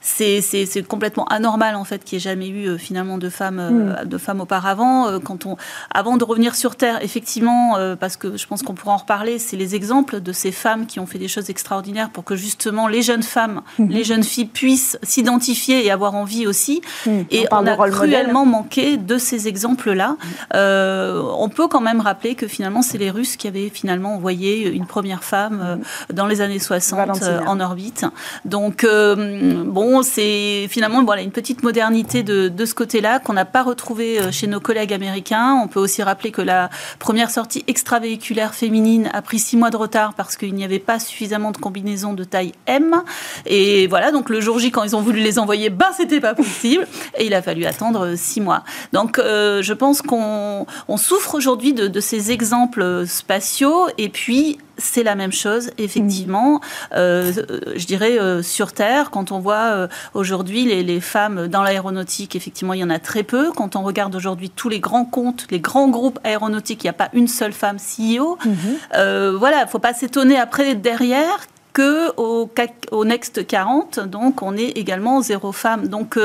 c'est 0.00 0.40
c'est 0.40 0.82
complètement 0.82 1.26
anormal 1.26 1.76
en 1.76 1.84
fait 1.84 2.04
qu'il 2.04 2.16
n'y 2.16 2.22
ait 2.22 2.30
jamais 2.30 2.48
eu 2.48 2.78
finalement 2.78 3.18
de 3.18 3.28
femmes 3.28 4.00
mm. 4.02 4.08
de 4.08 4.18
femmes 4.18 4.40
auparavant. 4.40 5.20
quand 5.20 5.46
on 5.46 5.56
avant 5.90 6.16
de 6.16 6.24
revenir 6.24 6.54
sur 6.54 6.76
Terre, 6.76 7.02
effectivement, 7.02 7.76
euh, 7.76 7.96
parce 7.96 8.16
que 8.16 8.36
je 8.36 8.46
pense 8.46 8.62
qu'on 8.62 8.74
pourra 8.74 8.94
en 8.94 8.98
reparler, 8.98 9.38
c'est 9.38 9.56
les 9.56 9.74
exemples 9.74 10.20
de 10.20 10.32
ces 10.32 10.52
femmes 10.52 10.86
qui 10.86 11.00
ont 11.00 11.06
fait 11.06 11.18
des 11.18 11.28
choses 11.34 11.50
extraordinaires 11.50 12.10
pour 12.10 12.24
que 12.24 12.36
justement 12.36 12.88
les 12.88 13.02
jeunes 13.02 13.22
femmes, 13.22 13.62
mhm. 13.78 13.88
les 13.88 14.04
jeunes 14.04 14.22
filles 14.22 14.46
puissent 14.46 14.98
s'identifier 15.02 15.84
et 15.84 15.90
avoir 15.90 16.14
envie 16.14 16.46
aussi. 16.46 16.82
Mhm. 17.06 17.26
Et 17.30 17.46
on, 17.50 17.66
a 17.66 17.76
cruellement 17.90 18.46
manqué 18.46 18.96
de 18.96 19.18
ces 19.18 19.48
exemples-là. 19.48 20.16
Euh, 20.54 21.22
on 21.38 21.48
peut 21.48 21.68
quand 21.68 21.80
même 21.80 22.00
rappeler 22.00 22.34
que 22.34 22.46
finalement, 22.46 22.82
c'est 22.82 22.98
les 22.98 23.10
Russes 23.10 23.36
qui 23.36 23.48
avaient 23.48 23.68
finalement 23.68 24.14
envoyé 24.14 24.68
une 24.68 24.86
première 24.86 25.24
femme 25.24 25.60
euh, 25.62 26.12
dans 26.12 26.26
les 26.26 26.40
années 26.40 26.58
60 26.58 27.22
en 27.46 27.60
orbite. 27.60 28.06
Donc, 28.44 28.86
bon, 28.86 30.02
c'est 30.02 30.66
finalement 30.68 31.02
voilà, 31.04 31.22
une 31.22 31.30
petite 31.30 31.62
modernité 31.62 32.22
de, 32.22 32.48
de 32.48 32.64
ce 32.64 32.74
côté-là 32.74 33.18
qu'on 33.18 33.32
n'a 33.32 33.44
pas 33.44 33.62
retrouvé 33.62 34.20
chez 34.30 34.46
nos 34.46 34.60
collègues 34.60 34.92
américains. 34.92 35.60
On 35.62 35.68
peut 35.68 35.80
aussi 35.80 36.02
rappeler 36.02 36.30
que 36.30 36.42
la 36.42 36.70
première 36.98 37.30
sortie 37.30 37.64
extravéhiculaire 37.66 38.54
féminine 38.54 39.10
a 39.12 39.22
pris 39.22 39.38
six 39.38 39.56
mois 39.56 39.70
de 39.70 39.76
retard 39.76 40.14
parce 40.14 40.36
qu'il 40.36 40.54
n'y 40.54 40.64
avait 40.64 40.78
pas 40.78 40.98
suffisamment 41.14 41.52
de 41.52 41.58
combinaisons 41.58 42.12
de 42.12 42.24
taille 42.24 42.52
M. 42.66 43.02
Et 43.46 43.86
voilà, 43.86 44.10
donc 44.10 44.28
le 44.28 44.40
jour 44.40 44.58
J, 44.58 44.72
quand 44.72 44.82
ils 44.82 44.96
ont 44.96 45.00
voulu 45.00 45.20
les 45.20 45.38
envoyer, 45.38 45.70
ben 45.70 45.86
c'était 45.96 46.20
pas 46.20 46.34
possible. 46.34 46.86
Et 47.18 47.26
il 47.26 47.34
a 47.34 47.42
fallu 47.42 47.64
attendre 47.66 48.14
six 48.16 48.40
mois. 48.40 48.64
Donc 48.92 49.20
euh, 49.20 49.62
je 49.62 49.72
pense 49.72 50.02
qu'on 50.02 50.66
souffre 50.96 51.36
aujourd'hui 51.36 51.72
de, 51.72 51.86
de, 51.86 52.00
ces 52.00 52.32
exemples 52.32 53.04
spatiaux. 53.06 53.86
Et 53.96 54.08
puis 54.08 54.58
c'est 54.78 55.02
la 55.02 55.14
même 55.14 55.32
chose, 55.32 55.70
effectivement. 55.78 56.60
Euh, 56.94 57.32
je 57.76 57.86
dirais 57.86 58.18
euh, 58.18 58.42
sur 58.42 58.72
Terre, 58.72 59.10
quand 59.10 59.32
on 59.32 59.38
voit 59.38 59.72
euh, 59.72 59.88
aujourd'hui 60.14 60.64
les, 60.82 61.00
femmes 61.00 61.48
dans 61.48 61.62
l'aéronautique, 61.62 62.36
effectivement, 62.36 62.72
il 62.72 62.80
y 62.80 62.84
en 62.84 62.90
a 62.90 62.98
très 62.98 63.22
peu. 63.22 63.50
Quand 63.52 63.76
on 63.76 63.82
regarde 63.82 64.14
aujourd'hui 64.14 64.50
tous 64.50 64.68
les 64.68 64.80
grands 64.80 65.04
comptes, 65.04 65.46
les 65.50 65.60
grands 65.60 65.88
groupes 65.88 66.18
aéronautiques, 66.24 66.84
il 66.84 66.86
n'y 66.86 66.90
a 66.90 66.94
pas 66.94 67.08
une 67.12 67.28
seule 67.28 67.52
femme 67.52 67.78
CEO. 67.78 68.38
Mhm. 68.44 69.36
voilà, 69.36 69.58
il 69.58 69.64
ne 69.64 69.68
faut 69.68 69.78
pas 69.78 69.94
s'étonner 69.94 70.38
après 70.38 70.74
derrière 70.74 71.46
que 71.72 72.12
au, 72.16 72.48
au, 72.92 73.04
Next 73.04 73.44
40, 73.46 73.98
donc 73.98 74.42
on 74.42 74.56
est 74.56 74.78
également 74.78 75.20
zéro 75.20 75.50
femme. 75.50 75.88
Donc 75.88 76.16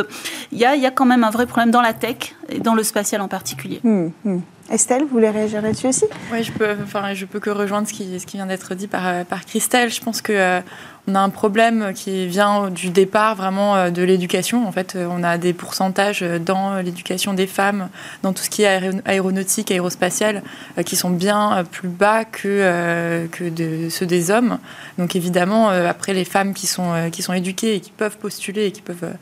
il 0.52 0.58
y, 0.60 0.66
a, 0.66 0.76
y, 0.76 0.86
a, 0.86 0.92
quand 0.92 1.06
même 1.06 1.24
un 1.24 1.32
vrai 1.32 1.48
problème 1.48 1.72
dans 1.72 1.82
la 1.82 1.94
tech 1.94 2.36
et 2.50 2.60
dans 2.60 2.76
le 2.76 2.84
spatial 2.84 3.22
en 3.22 3.28
particulier. 3.28 3.80
Hmm, 3.84 4.10
hmm. 4.24 4.40
Estelle, 4.72 5.02
vous 5.02 5.08
voulez 5.08 5.30
réagir 5.32 5.64
là-dessus 5.64 5.88
aussi? 5.88 6.06
Oui, 6.32 6.44
je 6.44 6.52
peux, 6.52 6.76
enfin, 6.84 7.14
je 7.16 7.26
peux 7.26 7.40
que 7.40 7.50
rejoindre 7.50 7.88
ce 7.88 7.94
qui, 7.94 8.20
ce 8.20 8.26
qui 8.26 8.38
vient 8.38 8.46
d'être 8.46 8.76
dit 8.76 8.88
par, 8.88 9.26
par 9.26 9.46
Christelle. 9.46 9.90
Je 9.90 10.00
pense 10.00 10.22
que 10.22 10.32
euh, 10.32 10.62
on 11.08 11.16
a 11.16 11.20
un 11.20 11.30
problème 11.30 11.92
qui 11.96 12.28
vient 12.28 12.70
du 12.70 12.92
départ 12.92 13.36
vraiment 13.36 13.76
euh, 13.76 13.90
de 13.90 14.04
l'éducation. 14.04 14.68
En 14.68 14.72
fait, 14.72 14.96
euh, 14.96 15.08
on 15.10 15.24
a 15.24 15.40
des 15.40 15.54
pourcentages 15.54 16.22
dans 16.22 16.78
l'éducation 16.78 17.34
des 17.34 17.48
femmes, 17.48 17.90
dans 18.22 18.32
tout 18.32 18.44
ce 18.44 18.50
qui 18.52 18.62
est 18.62 18.92
aéronautique, 19.06 19.72
aérospatial, 19.72 20.44
qui 20.86 20.96
sont 20.96 21.10
bien 21.10 21.64
plus 21.72 21.90
bas 21.90 22.24
que, 22.26 23.28
que 23.32 23.90
ceux 23.90 24.06
des 24.06 24.30
hommes. 24.30 24.60
Donc 25.00 25.16
évidemment, 25.16 25.70
après, 25.70 26.14
les 26.14 26.26
femmes 26.26 26.54
qui 26.54 26.68
sont, 26.68 27.10
qui 27.12 27.24
sont 27.24 27.34
éduquées 27.34 27.76
et 27.76 27.80
qui 27.80 27.92
peuvent 27.92 28.18
postuler 28.18 28.66
et 28.66 28.72
qui 28.72 28.82
peuvent 28.82 29.14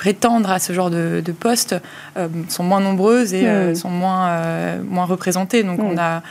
prétendre 0.00 0.50
à 0.50 0.58
ce 0.58 0.72
genre 0.72 0.88
de, 0.88 1.22
de 1.22 1.32
poste 1.32 1.76
sont 2.48 2.64
moins 2.64 2.80
nombreuses 2.80 3.34
et 3.34 3.46
hmm. 3.46 3.74
sont 3.74 3.90
moins, 3.90 4.76
moins 4.78 5.04
représentées. 5.04 5.62
Donc 5.62 5.78
on 5.78 5.98
a, 5.98 6.22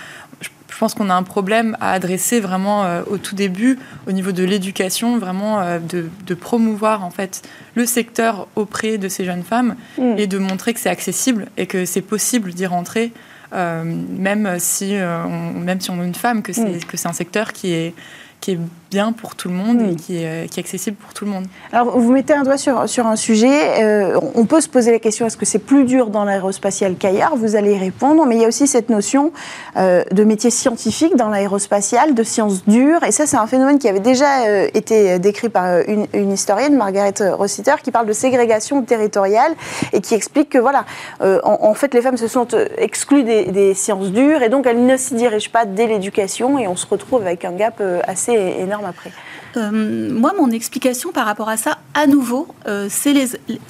je 0.79 0.85
pense 0.85 0.93
qu'on 0.93 1.09
a 1.09 1.13
un 1.13 1.23
problème 1.23 1.75
à 1.81 1.91
adresser 1.91 2.39
vraiment 2.39 2.85
euh, 2.85 3.01
au 3.07 3.17
tout 3.17 3.35
début, 3.35 3.77
au 4.07 4.13
niveau 4.13 4.31
de 4.31 4.45
l'éducation, 4.45 5.17
vraiment 5.17 5.59
euh, 5.59 5.77
de, 5.77 6.33
promouvoir 6.35 7.03
en 7.03 7.09
fait 7.09 7.41
le 7.75 7.85
secteur 7.85 8.47
auprès 8.55 8.97
de 8.97 9.09
ces 9.09 9.25
jeunes 9.25 9.43
femmes 9.43 9.75
mm. 9.97 10.13
et 10.17 10.25
de 10.25 10.37
montrer 10.37 10.73
que 10.73 10.79
c'est 10.79 10.87
accessible 10.87 11.47
et 11.57 11.65
que 11.65 11.83
c'est 11.83 12.01
possible 12.01 12.53
d'y 12.53 12.65
rentrer, 12.65 13.11
euh, 13.51 13.83
même 13.83 14.55
si 14.59 14.95
on, 14.95 15.59
même 15.59 15.81
si 15.81 15.89
on 15.89 16.01
est 16.01 16.07
une 16.07 16.15
femme, 16.15 16.41
que 16.41 16.53
c'est 16.53 16.77
mm. 16.77 16.85
que 16.85 16.95
c'est 16.95 17.09
un 17.09 17.13
secteur 17.13 17.51
qui 17.51 17.73
est 17.73 17.93
qui 18.39 18.51
est 18.51 18.59
bien 18.89 19.11
pour 19.11 19.35
tout 19.35 19.49
le 19.49 19.55
monde 19.55 19.81
et 19.81 19.91
hmm. 19.91 19.95
qui 19.95 20.23
est, 20.23 20.51
qui 20.51 20.59
est, 20.59 20.63
accessible 20.63 20.97
pour 20.97 21.13
tout 21.13 21.25
le 21.25 21.31
monde. 21.31 21.45
Alors, 21.71 21.97
vous 21.97 22.11
mettez 22.11 22.33
un 22.33 22.43
doigt 22.43 22.57
sur, 22.57 22.89
sur 22.89 23.07
un 23.07 23.15
sujet. 23.15 23.83
Euh, 23.83 24.19
on 24.35 24.45
peut 24.45 24.61
se 24.61 24.69
poser 24.69 24.91
la 24.91 24.99
question 24.99 25.25
est-ce 25.25 25.37
que 25.37 25.45
c'est 25.45 25.59
plus 25.59 25.83
dur 25.83 26.09
dans 26.09 26.23
l'aérospatial 26.23 26.95
qu'ailleurs? 26.95 27.35
Vous 27.35 27.55
allez 27.55 27.73
y 27.73 27.77
répondre. 27.77 28.25
Mais 28.25 28.35
il 28.35 28.41
y 28.41 28.45
a 28.45 28.47
aussi 28.47 28.67
cette 28.67 28.89
notion 28.89 29.31
euh, 29.77 30.03
de 30.11 30.23
métier 30.23 30.49
scientifique 30.49 31.15
dans 31.15 31.29
l'aérospatial, 31.29 32.13
de 32.13 32.23
sciences 32.23 32.65
dures. 32.65 33.03
Et 33.03 33.11
ça, 33.11 33.25
c'est 33.25 33.37
un 33.37 33.47
phénomène 33.47 33.79
qui 33.79 33.87
avait 33.87 33.99
déjà 33.99 34.47
euh, 34.47 34.67
été 34.73 35.19
décrit 35.19 35.49
par 35.49 35.79
une, 35.87 36.07
une, 36.13 36.31
historienne, 36.31 36.75
Margaret 36.75 37.13
Rossiter, 37.31 37.75
qui 37.83 37.91
parle 37.91 38.07
de 38.07 38.13
ségrégation 38.13 38.81
territoriale 38.81 39.53
et 39.93 40.01
qui 40.01 40.15
explique 40.15 40.49
que, 40.49 40.57
voilà, 40.57 40.85
en, 41.19 41.73
fait, 41.73 41.93
les 41.93 42.01
femmes 42.01 42.17
se 42.17 42.27
sont 42.27 42.47
exclues 42.77 43.23
des, 43.23 43.45
des 43.45 43.73
sciences 43.73 44.11
dures 44.11 44.41
et 44.41 44.49
donc 44.49 44.65
elles 44.67 44.85
ne 44.85 44.97
s'y 44.97 45.15
dirigent 45.15 45.51
pas 45.51 45.65
dès 45.65 45.87
l'éducation 45.87 46.57
et 46.59 46.67
on 46.67 46.75
se 46.75 46.85
retrouve 46.87 47.21
avec 47.21 47.45
un 47.45 47.51
gap 47.51 47.81
assez 48.07 48.33
énorme 48.33 48.78
après 48.85 49.11
euh, 49.57 50.11
moi, 50.11 50.33
mon 50.37 50.51
explication 50.51 51.11
par 51.11 51.25
rapport 51.25 51.49
à 51.49 51.57
ça, 51.57 51.79
à 51.93 52.07
nouveau, 52.07 52.47
euh, 52.67 52.87
c'est 52.89 53.13
les, 53.13 53.27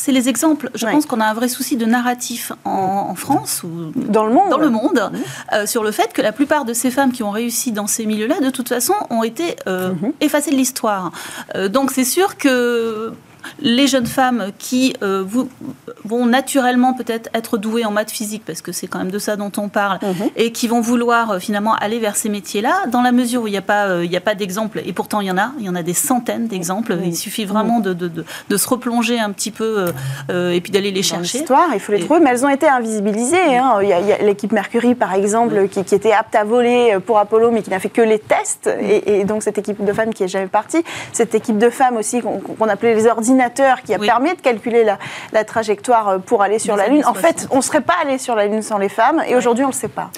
les, 0.08 0.30
exemples. 0.30 0.70
Je 0.76 0.86
pense 0.86 1.06
qu'on 1.06 1.22
a 1.22 1.26
un 1.26 1.34
vrai 1.34 1.48
souci 1.48 1.78
de 1.78 1.86
narratif 1.86 2.52
en, 2.66 3.16
France 3.16 3.64
ou 3.64 3.92
dans 3.96 4.26
le 4.26 4.34
monde, 4.34 4.50
dans 4.50 4.58
le 4.58 4.70
monde 4.70 5.12
euh, 5.54 5.66
sur 5.66 5.84
le 5.84 5.92
fait 5.92 6.14
que 6.14 6.22
la 6.22 6.32
plupart 6.32 6.66
de 6.66 6.74
ces 6.74 6.92
femmes 6.92 7.12
qui 7.12 7.24
ont 7.24 7.32
réussi 7.32 7.72
dans 7.72 7.88
ces 7.88 8.06
milieux-là, 8.06 8.40
de 8.42 8.50
toute 8.50 8.70
façon, 8.70 8.94
ont 9.10 9.24
été 9.24 9.56
mhm. 9.68 10.14
effacées 10.22 10.52
de 10.52 10.56
l'histoire. 10.56 11.12
donc 11.70 11.92
c'est 11.92 12.04
sûr 12.04 12.38
que 12.38 13.14
les 13.62 13.88
jeunes 13.88 14.06
femmes 14.06 14.52
qui 14.58 14.96
euh, 15.02 15.26
vont 16.06 16.26
naturellement 16.26 16.94
peut-être 16.94 17.30
être 17.34 17.58
douées 17.58 17.86
en 17.86 17.92
maths 17.92 18.12
physique, 18.12 18.44
parce 18.46 18.62
que 18.62 18.72
c'est 18.72 18.88
quand 18.88 19.00
même 19.00 19.12
de 19.12 19.20
ça 19.20 19.36
dont 19.36 19.52
on 19.58 19.70
parle, 19.70 20.00
mhm. 20.02 20.30
et 20.36 20.52
qui 20.52 20.68
vont 20.68 20.82
vouloir 20.82 21.32
euh, 21.32 21.40
finalement 21.40 21.76
aller 21.76 22.00
vers 22.00 22.16
ces 22.16 22.30
métiers-là, 22.30 22.86
dans 22.88 23.02
la 23.02 23.12
mesure 23.12 23.44
où 23.44 23.48
il 23.48 23.52
n'y 23.52 23.58
a 23.58 23.62
pas, 23.62 23.88
euh, 23.88 24.06
il 24.06 24.16
a 24.16 24.22
pas 24.22 24.36
d'exemple, 24.36 24.82
et 24.86 24.94
pourtant 24.94 25.22
il 25.22 25.28
y 25.28 25.32
en 25.32 25.38
a, 25.38 25.52
il 25.60 25.66
y 25.66 25.70
en 25.70 25.76
a 25.76 25.84
des 25.84 25.94
centaines 25.94 26.48
d'exemples, 26.48 26.98
il 27.04 27.16
suffit 27.16 27.46
vraiment 27.46 27.80
de, 27.80 27.94
de, 27.94 28.58
se 28.58 28.68
replonger 28.68 29.20
un 29.20 29.32
petit 29.32 29.52
peu 29.52 29.86
et 30.30 30.60
puis 30.60 30.72
d'aller 30.72 30.92
les 30.92 31.02
chercher. 31.02 31.40
Histoire, 31.40 31.70
il 31.74 31.80
faut 31.80 31.94
les 31.94 32.00
trouver, 32.00 32.20
mais 32.20 32.32
elles 32.32 32.46
ont 32.46 32.50
été 32.50 32.68
invisibilisées. 32.68 33.58
Hein. 33.58 33.80
Il 33.82 33.88
y 33.88 33.94
a, 33.94 34.18
l'équipe 34.22 34.52
Mercury, 34.52 34.96
par 34.96 35.14
exemple, 35.14 35.70
qui, 35.70 35.80
était 35.80 36.12
apte 36.12 36.36
à 36.36 36.44
voler 36.44 36.98
pour 37.06 37.18
Apollo, 37.20 37.52
mais 37.52 37.62
qui 37.62 37.70
n'a 37.70 37.80
fait 37.80 37.90
que 37.90 38.02
les 38.02 38.20
tests, 38.20 38.70
et, 38.82 39.24
donc 39.24 39.44
cette 39.44 39.58
équipe 39.58 39.84
de 39.84 39.94
femmes 39.94 40.14
qui 40.14 40.24
est 40.24 40.28
jamais 40.28 40.48
partie, 40.48 40.84
cette 41.14 41.36
équipe 41.36 41.58
de 41.58 41.70
femmes 41.70 41.98
aussi 41.98 42.22
qu'on 42.22 42.68
appelait 42.68 42.96
les 42.96 43.08
ordinateurs, 43.30 43.82
qui 43.84 43.94
a 43.94 44.00
permis 44.00 44.36
de 44.36 44.42
calculer 44.42 44.86
la, 45.34 45.44
trajectoire 45.44 46.08
euh, 46.08 46.18
pour 46.20 46.42
aller 46.42 46.60
sur 46.60 46.76
la 46.76 46.88
Lune. 46.88 47.04
En 47.06 47.14
fait, 47.14 47.48
on 47.52 47.58
ne 47.58 47.62
serait 47.62 47.82
pas 47.82 47.96
allé 48.04 48.18
sur 48.18 48.36
la 48.36 48.48
Lune 48.48 48.62
sans 48.62 48.78
les 48.78 48.90
femmes, 48.90 49.22
et 49.28 49.36
aujourd'hui, 49.36 49.64
on 49.64 49.70
ne 49.70 49.74
le 49.74 49.78
sait 49.78 49.88
pas. 49.88 50.10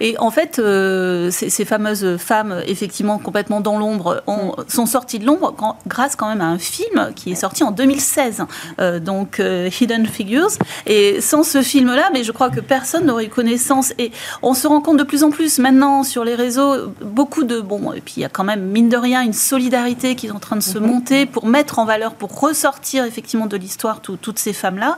Et 0.00 0.16
en 0.18 0.30
fait, 0.30 0.58
euh, 0.58 1.30
ces, 1.30 1.64
fameuses 1.64 2.16
femmes, 2.16 2.62
effectivement, 2.66 3.18
complètement 3.18 3.60
dans 3.60 3.78
l'ombre, 3.78 4.22
mm. 4.26 4.68
sont 4.68 4.86
sorties 4.86 5.18
de 5.18 5.26
l'ombre 5.26 5.54
grâce 5.86 6.16
quand 6.16 6.28
même 6.28 6.40
à 6.40 6.46
un 6.46 6.58
film 6.58 7.12
qui 7.14 7.32
est 7.32 7.36
sorti 7.36 7.62
en 7.62 7.70
2016, 7.70 8.44
euh, 8.80 8.98
donc 8.98 9.40
Hidden 9.40 10.06
Figures. 10.06 10.50
Et 10.86 11.20
sans 11.20 11.42
ce 11.42 11.62
film-là, 11.62 12.10
mais 12.12 12.24
je 12.24 12.32
crois 12.32 12.50
que 12.50 12.60
personne 12.60 13.06
n'aurait 13.06 13.26
eu 13.26 13.28
connaissance. 13.28 13.92
Et 13.98 14.12
on 14.42 14.54
se 14.54 14.66
rend 14.66 14.80
compte 14.80 14.96
de 14.96 15.04
plus 15.04 15.22
en 15.24 15.30
plus 15.30 15.58
maintenant 15.58 16.02
sur 16.02 16.24
les 16.24 16.34
réseaux, 16.34 16.88
beaucoup 17.00 17.44
de... 17.44 17.60
Bon, 17.60 17.92
et 17.92 18.00
puis 18.00 18.14
il 18.18 18.20
y 18.22 18.24
a 18.24 18.28
quand 18.28 18.44
même, 18.44 18.62
mine 18.62 18.88
de 18.88 18.96
rien, 18.96 19.22
une 19.22 19.32
solidarité 19.32 20.16
qui 20.16 20.26
est 20.26 20.32
en 20.32 20.40
train 20.40 20.56
de 20.56 20.62
se 20.62 20.78
mm-hmm. 20.78 20.86
monter 20.86 21.26
pour 21.26 21.46
mettre 21.46 21.78
en 21.78 21.84
valeur, 21.84 22.14
pour 22.14 22.30
sortir 22.54 23.04
effectivement 23.04 23.46
de 23.46 23.56
l'histoire 23.56 24.00
toutes 24.00 24.38
ces 24.38 24.52
femmes-là, 24.52 24.96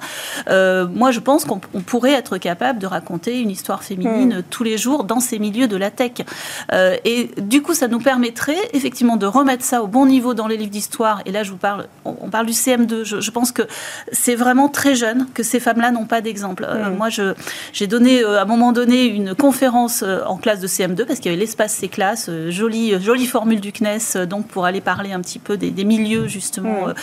euh, 0.48 0.86
moi 0.88 1.10
je 1.10 1.20
pense 1.20 1.44
qu'on 1.44 1.58
pourrait 1.58 2.12
être 2.12 2.38
capable 2.38 2.78
de 2.78 2.86
raconter 2.86 3.40
une 3.40 3.50
histoire 3.50 3.82
féminine 3.82 4.38
hmm. 4.38 4.42
tous 4.50 4.64
les 4.64 4.78
jours 4.78 5.04
dans 5.04 5.20
ces 5.20 5.38
milieux 5.38 5.68
de 5.68 5.76
la 5.76 5.90
tech. 5.90 6.12
Euh, 6.72 6.96
et 7.04 7.30
du 7.38 7.62
coup, 7.62 7.74
ça 7.74 7.88
nous 7.88 8.00
permettrait 8.00 8.68
effectivement 8.72 9.16
de 9.16 9.26
remettre 9.26 9.64
ça 9.64 9.82
au 9.82 9.86
bon 9.86 10.06
niveau 10.06 10.34
dans 10.34 10.46
les 10.46 10.56
livres 10.56 10.70
d'histoire. 10.70 11.22
Et 11.26 11.32
là, 11.32 11.42
je 11.42 11.50
vous 11.50 11.56
parle, 11.56 11.86
on, 12.04 12.28
parle 12.28 12.46
du 12.46 12.52
CM2. 12.52 13.04
Je, 13.04 13.30
pense 13.30 13.52
que 13.52 13.62
c'est 14.12 14.34
vraiment 14.34 14.68
très 14.68 14.94
jeune 14.94 15.26
que 15.34 15.42
ces 15.42 15.60
femmes-là 15.60 15.90
n'ont 15.90 16.06
pas 16.06 16.20
d'exemple. 16.20 16.66
Euh, 16.68 16.90
hmm. 16.90 16.96
moi, 16.96 17.08
j'ai 17.72 17.86
donné 17.86 18.22
à 18.24 18.42
un 18.42 18.44
moment 18.44 18.72
donné 18.72 19.04
une 19.04 19.34
conférence 19.34 20.04
en 20.26 20.36
classe 20.36 20.60
de 20.60 20.66
CM2 20.66 21.04
parce 21.04 21.20
qu'il 21.20 21.30
y 21.30 21.34
avait 21.34 21.40
l'espace 21.40 21.74
ces 21.74 21.88
classes, 21.88 22.30
jolie, 22.48 23.00
jolie 23.00 23.26
formule 23.26 23.60
du 23.60 23.72
CNES, 23.72 24.26
donc 24.26 24.46
pour 24.46 24.64
aller 24.64 24.80
parler 24.80 25.12
un 25.12 25.20
petit 25.20 25.38
peu 25.38 25.56
des, 25.56 25.84
milieux 25.84 26.28
justement 26.28 26.88
hmm. 26.88 26.94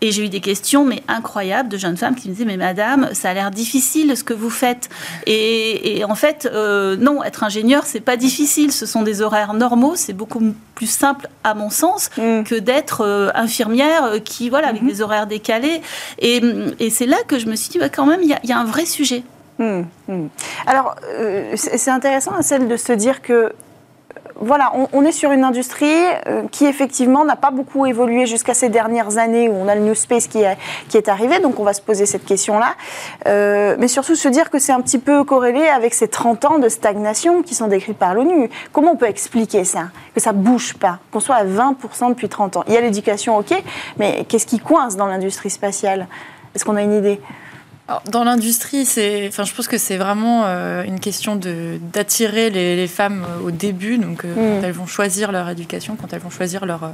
Et 0.00 0.12
j'ai 0.12 0.24
eu 0.24 0.28
des 0.28 0.40
questions, 0.40 0.84
mais 0.84 1.02
incroyables, 1.08 1.68
de 1.68 1.76
jeunes 1.76 1.96
femmes 1.96 2.14
qui 2.14 2.28
me 2.28 2.34
disaient, 2.34 2.44
mais 2.44 2.56
madame, 2.56 3.08
ça 3.12 3.30
a 3.30 3.34
l'air 3.34 3.50
difficile 3.50 4.16
ce 4.16 4.24
que 4.24 4.34
vous 4.34 4.50
faites. 4.50 4.88
Et, 5.26 6.04
en 6.08 6.14
fait, 6.14 6.48
euh, 6.52 6.96
non, 6.96 7.22
être 7.22 7.44
ingénieur, 7.44 7.84
c'est 7.86 8.00
pas 8.00 8.16
difficile. 8.16 8.72
Ce 8.72 8.86
sont 8.86 9.02
des 9.02 9.22
horaires 9.22 9.54
normaux. 9.54 9.96
C'est 9.96 10.12
beaucoup 10.12 10.42
plus 10.74 10.90
simple, 10.90 11.28
à 11.44 11.54
mon 11.54 11.70
sens, 11.70 12.10
mm. 12.16 12.44
que 12.44 12.54
d'être 12.54 13.02
euh, 13.02 13.30
infirmière 13.34 14.04
euh, 14.04 14.18
qui, 14.18 14.48
voilà, 14.48 14.68
avec 14.68 14.82
mm-hmm. 14.82 14.86
des 14.86 15.02
horaires 15.02 15.26
décalés. 15.26 15.82
Et, 16.18 16.40
c'est 16.90 17.06
là 17.06 17.16
que 17.26 17.38
je 17.38 17.46
me 17.46 17.56
suis 17.56 17.70
dit, 17.70 17.78
bah, 17.78 17.88
quand 17.88 18.06
même, 18.06 18.20
il 18.22 18.28
y, 18.28 18.52
a 18.52 18.58
un 18.58 18.64
vrai 18.64 18.86
sujet. 18.86 19.22
Mm, 19.58 19.82
mm. 20.08 20.28
Alors, 20.66 20.94
c'est 21.56 21.90
intéressant, 21.90 22.40
celle 22.42 22.68
de 22.68 22.76
se 22.76 22.92
dire 22.92 23.22
que 23.22 23.52
voilà, 24.40 24.72
on, 24.92 25.04
est 25.04 25.12
sur 25.12 25.32
une 25.32 25.42
industrie 25.42 25.86
euh, 26.26 26.44
qui 26.50 26.66
effectivement 26.66 27.24
n'a 27.24 27.34
pas 27.34 27.50
beaucoup 27.50 27.86
évolué 27.86 28.26
jusqu'à 28.26 28.54
ces 28.54 28.68
dernières 28.68 29.18
années 29.18 29.48
où 29.48 29.52
on 29.52 29.66
a 29.66 29.74
le 29.74 29.80
New 29.80 29.94
Space 29.94 30.28
qui 30.28 30.42
est, 30.42 30.56
qui 30.88 30.96
est 30.96 31.08
arrivé, 31.08 31.40
donc 31.40 31.58
on 31.58 31.64
va 31.64 31.72
se 31.72 31.80
poser 31.80 32.06
cette 32.06 32.24
question-là. 32.24 32.74
Euh, 33.26 33.74
mais 33.78 33.88
surtout 33.88 34.14
se 34.14 34.28
dire 34.28 34.50
que 34.50 34.58
c'est 34.58 34.72
un 34.72 34.80
petit 34.80 34.98
peu 34.98 35.24
corrélé 35.24 35.66
avec 35.66 35.92
ces 35.92 36.06
30 36.06 36.44
ans 36.44 36.58
de 36.58 36.68
stagnation 36.68 37.42
qui 37.42 37.54
sont 37.54 37.66
décrits 37.66 37.94
par 37.94 38.14
l'ONU. 38.14 38.48
Comment 38.72 38.92
on 38.92 38.96
peut 38.96 39.08
expliquer 39.08 39.64
ça 39.64 39.88
Que 40.14 40.20
ça 40.20 40.32
bouge 40.32 40.74
pas, 40.74 41.00
qu'on 41.10 41.20
soit 41.20 41.36
à 41.36 41.44
20% 41.44 42.10
depuis 42.10 42.28
30 42.28 42.58
ans? 42.58 42.64
Il 42.68 42.74
y 42.74 42.76
a 42.76 42.80
l'éducation, 42.80 43.36
ok, 43.38 43.60
mais 43.98 44.24
qu'est-ce 44.28 44.46
qui 44.46 44.60
coince 44.60 44.96
dans 44.96 45.06
l'industrie 45.06 45.50
spatiale? 45.50 46.06
Est-ce 46.54 46.64
qu'on 46.64 46.76
a 46.76 46.82
une 46.82 46.94
idée? 46.94 47.20
Dans 48.10 48.24
l'industrie, 48.24 48.84
c'est, 48.84 49.28
enfin, 49.28 49.44
je 49.44 49.54
pense 49.54 49.66
que 49.66 49.78
c'est 49.78 49.96
vraiment 49.96 50.44
euh, 50.44 50.82
une 50.82 51.00
question 51.00 51.36
de 51.36 51.78
d'attirer 51.92 52.50
les, 52.50 52.86
femmes 52.86 53.24
euh, 53.24 53.46
au 53.46 53.50
début, 53.50 53.96
donc 53.96 54.24
euh, 54.24 54.34
quand 54.34 54.60
mm. 54.60 54.64
elles 54.64 54.72
vont 54.72 54.86
choisir 54.86 55.32
leur 55.32 55.48
éducation, 55.48 55.96
quand 55.96 56.12
elles 56.12 56.20
vont 56.20 56.30
choisir 56.30 56.66
leur 56.66 56.92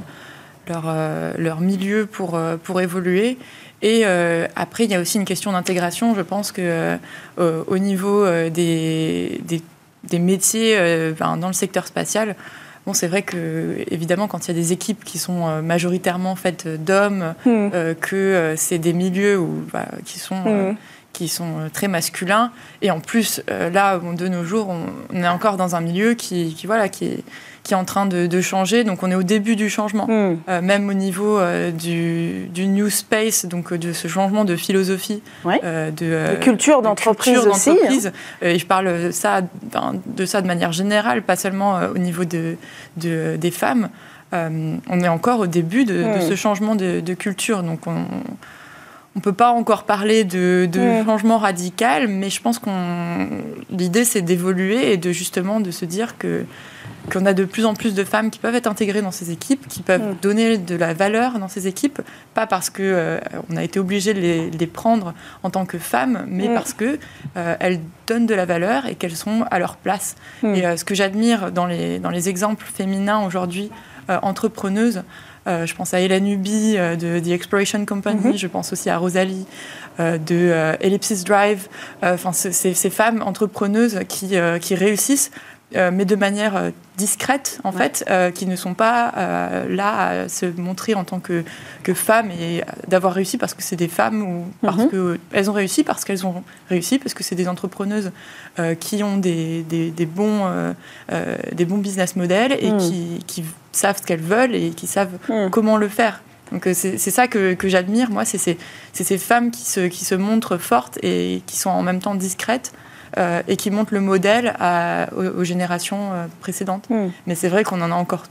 leur, 0.67 0.95
leur 1.37 1.59
milieu 1.59 2.05
pour 2.05 2.39
pour 2.63 2.81
évoluer. 2.81 3.37
Et 3.81 4.03
après, 4.55 4.85
il 4.85 4.89
y 4.89 4.95
a 4.95 4.99
aussi 4.99 5.19
une 5.19 5.25
question 5.25 5.51
d'intégration. 5.51 6.15
Je 6.15 6.21
pense 6.21 6.51
que 6.51 6.97
au 7.37 7.77
niveau 7.77 8.25
des, 8.49 9.41
des, 9.43 9.61
des 10.05 10.19
métiers 10.19 11.13
dans 11.19 11.47
le 11.47 11.53
secteur 11.53 11.85
spatial, 11.85 12.35
Bon, 12.85 12.93
c'est 12.93 13.07
vrai 13.07 13.23
que, 13.23 13.83
évidemment, 13.89 14.27
quand 14.27 14.47
il 14.47 14.55
y 14.55 14.57
a 14.57 14.61
des 14.61 14.71
équipes 14.71 15.03
qui 15.03 15.17
sont 15.17 15.47
euh, 15.47 15.61
majoritairement 15.61 16.35
faites 16.35 16.67
d'hommes, 16.67 17.33
hmm. 17.45 17.69
euh, 17.73 17.93
que 17.95 18.15
euh, 18.15 18.55
c'est 18.55 18.77
des 18.77 18.93
milieux 18.93 19.39
où, 19.39 19.63
bah, 19.73 19.87
qui 20.05 20.19
sont. 20.19 20.35
Hmm. 20.35 20.75
qui 21.13 21.29
sont 21.29 21.69
très 21.71 21.87
masculins 21.87 22.51
et 22.81 22.91
en 22.91 22.99
plus 22.99 23.41
là 23.47 23.99
de 23.99 24.27
nos 24.27 24.43
jours 24.43 24.67
on, 24.67 25.15
est 25.15 25.27
encore 25.29 25.55
dans 25.55 25.73
un 25.73 25.79
milieu 25.79 26.13
qui, 26.13 26.53
qui 26.53 26.67
voilà 26.67 26.89
qui 26.89 27.05
est 27.05 27.23
qui 27.65 27.73
est 27.73 27.77
en 27.77 27.83
train 27.83 28.05
de, 28.05 28.41
changer. 28.41 28.83
Donc 28.83 29.01
on 29.01 29.09
est 29.09 29.15
au 29.15 29.23
début 29.23 29.55
du 29.55 29.69
changement, 29.69 30.05
hmm. 30.05 30.37
euh, 30.47 30.61
même 30.61 30.87
au 30.87 30.93
niveau 30.93 31.39
euh, 31.39 31.71
du, 31.71 32.47
du, 32.53 32.67
new 32.67 32.89
space, 32.89 33.45
donc 33.45 33.73
euh, 33.73 33.77
de 33.77 33.91
ce 33.91 34.07
changement 34.07 34.45
de 34.45 34.55
philosophie, 34.55 35.23
de, 35.43 36.35
culture 36.39 36.83
d'entreprise 36.83 37.39
aussi. 37.39 37.71
Hein. 37.71 38.11
et 38.43 38.59
je 38.59 38.65
parle 38.67 39.11
ça, 39.11 39.41
de 40.05 40.25
ça 40.25 40.41
de 40.41 40.47
manière 40.47 40.71
générale, 40.71 41.23
pas 41.23 41.35
seulement 41.35 41.79
au 41.93 41.97
niveau 41.97 42.23
de, 42.23 42.55
des 42.97 43.51
femmes. 43.51 43.89
on 44.31 44.99
est 45.01 45.07
encore 45.07 45.39
au 45.39 45.47
début 45.47 45.85
de, 45.85 46.03
hmm. 46.03 46.21
ce 46.21 46.35
changement 46.35 46.75
de, 46.75 47.13
culture, 47.15 47.63
donc 47.63 47.87
on 47.87 48.05
on 49.17 49.21
peut 49.21 49.33
pas 49.33 49.51
encore 49.51 49.83
parler 49.83 50.25
de, 50.25 50.69
changement 51.05 51.37
radical, 51.37 52.09
mais 52.09 52.29
je 52.29 52.41
pense 52.41 52.59
qu'on 52.59 53.29
l'idée 53.71 54.03
c'est 54.03 54.21
d'évoluer 54.21 54.91
et 54.91 54.97
de 54.97 55.13
justement 55.13 55.61
de 55.61 55.71
se 55.71 55.85
dire 55.85 56.17
que 56.17 56.45
qu'on 57.11 57.25
a 57.25 57.33
de 57.33 57.45
plus 57.45 57.65
en 57.65 57.73
plus 57.73 57.93
de 57.93 58.03
femmes 58.03 58.29
qui 58.29 58.39
peuvent 58.39 58.55
être 58.55 58.67
intégrées 58.67 59.01
dans 59.01 59.11
ces 59.11 59.31
équipes, 59.31 59.67
qui 59.67 59.81
peuvent 59.81 60.15
donner 60.21 60.57
de 60.57 60.75
la 60.75 60.93
valeur 60.93 61.39
dans 61.39 61.47
ces 61.47 61.67
équipes, 61.67 62.01
pas 62.33 62.47
parce 62.47 62.69
que 62.69 62.83
euh, 62.83 63.19
on 63.49 63.57
a 63.57 63.63
été 63.63 63.79
obligé 63.79 64.13
de 64.13 64.19
les, 64.19 64.67
prendre 64.67 65.13
en 65.43 65.49
tant 65.49 65.65
que 65.65 65.77
femmes, 65.77 66.25
mais 66.27 66.47
parce 66.53 66.73
que 66.73 66.97
euh, 67.37 67.55
elles 67.59 67.79
donnent 68.07 68.25
de 68.25 68.35
la 68.35 68.45
valeur 68.45 68.87
et 68.87 68.95
qu'elles 68.95 69.15
sont 69.15 69.45
à 69.51 69.59
leur 69.59 69.77
place. 69.77 70.15
Et 70.43 70.65
euh, 70.65 70.75
ce 70.75 70.83
que 70.83 70.95
j'admire 70.95 71.51
dans 71.51 71.65
les 71.65 71.99
dans 71.99 72.09
les 72.09 72.29
exemples 72.29 72.65
féminins 72.65 73.25
aujourd'hui 73.25 73.69
entrepreneuses, 74.07 75.01
euh, 75.47 75.65
je 75.65 75.75
pense 75.75 75.93
à 75.93 75.99
Hélène 75.99 76.27
Ubi 76.27 76.75
euh, 76.75 76.95
de 76.95 77.19
The 77.19 77.27
Exploration 77.27 77.85
Company, 77.85 78.29
mhm. 78.29 78.37
je 78.37 78.47
pense 78.47 78.73
aussi 78.73 78.89
à 78.89 78.97
Rosalie 78.97 79.45
euh, 79.99 80.17
de 80.17 80.75
Ellipsis 80.81 81.23
Drive. 81.23 81.67
Enfin, 82.01 82.31
ces, 82.33 82.73
femmes 82.89 83.21
entrepreneuses 83.21 83.99
qui, 84.07 84.35
qui 84.61 84.75
réussissent 84.75 85.31
mais 85.73 86.05
de 86.05 86.15
manière 86.15 86.71
discrète, 86.97 87.59
en 87.63 87.71
fait, 87.71 88.09
qui 88.33 88.45
ne 88.45 88.55
sont 88.55 88.73
pas 88.73 89.11
là 89.67 90.23
à 90.23 90.29
se 90.29 90.45
montrer 90.45 90.93
en 90.93 91.03
tant 91.03 91.19
que, 91.19 91.43
que 91.83 91.93
femmes 91.93 92.31
et 92.31 92.63
d'avoir 92.87 93.13
réussi 93.13 93.37
parce 93.37 93.53
que 93.53 93.61
c'est 93.61 93.75
des 93.75 93.89
femmes 93.89 94.21
ou 94.21 94.45
parce 94.61 94.77
mhm. 94.77 95.17
qu'elles 95.31 95.49
ont 95.49 95.53
réussi, 95.53 95.83
parce 95.83 96.05
qu'elles 96.05 96.25
ont 96.25 96.43
réussi, 96.69 96.97
parce 96.97 97.13
que 97.13 97.23
c'est 97.23 97.35
des 97.35 97.49
entrepreneuses 97.49 98.11
qui 98.79 99.03
ont 99.03 99.17
des, 99.17 99.63
des, 99.63 100.05
bons, 100.05 100.73
des 101.51 101.65
bons 101.65 101.79
business 101.79 102.15
models 102.15 102.55
et 102.57 102.71
mhm. 102.71 102.77
qui, 102.77 103.23
qui 103.27 103.43
savent 103.75 103.97
ce 103.97 104.03
qu'elles 104.03 104.21
veulent 104.21 104.55
et 104.55 104.71
qui 104.71 104.87
savent 104.87 105.17
hmm. 105.29 105.49
comment 105.49 105.77
le 105.77 105.87
faire. 105.87 106.21
Donc 106.51 106.67
euh, 106.67 106.73
c'est 106.73 106.97
ça 106.97 107.27
que, 107.27 107.53
que 107.53 107.67
j'admire, 107.67 108.09
moi, 108.09 108.23
c'est 108.25 108.37
ces, 108.37 108.57
ces, 108.93 109.17
femmes 109.17 109.51
qui 109.51 109.63
se, 109.63 109.87
qui 109.87 110.05
se 110.05 110.15
montrent 110.15 110.57
fortes 110.57 110.99
et 111.01 111.41
qui 111.47 111.57
sont 111.57 111.71
en 111.71 111.81
même 111.81 111.99
temps 111.99 112.15
discrètes 112.15 112.71
euh, 113.17 113.41
et 113.47 113.55
qui 113.55 113.71
montrent 113.71 113.93
le 113.93 114.01
modèle 114.01 114.55
à, 114.59 115.07
aux, 115.15 115.43
générations 115.43 116.11
euh, 116.13 116.25
précédentes. 116.41 116.89
Hmm. 116.89 117.09
Mais 117.27 117.35
c'est 117.35 117.49
vrai 117.49 117.63
qu'on 117.63 117.81
en 117.81 117.91
a 117.91 117.95
encore 117.95 118.23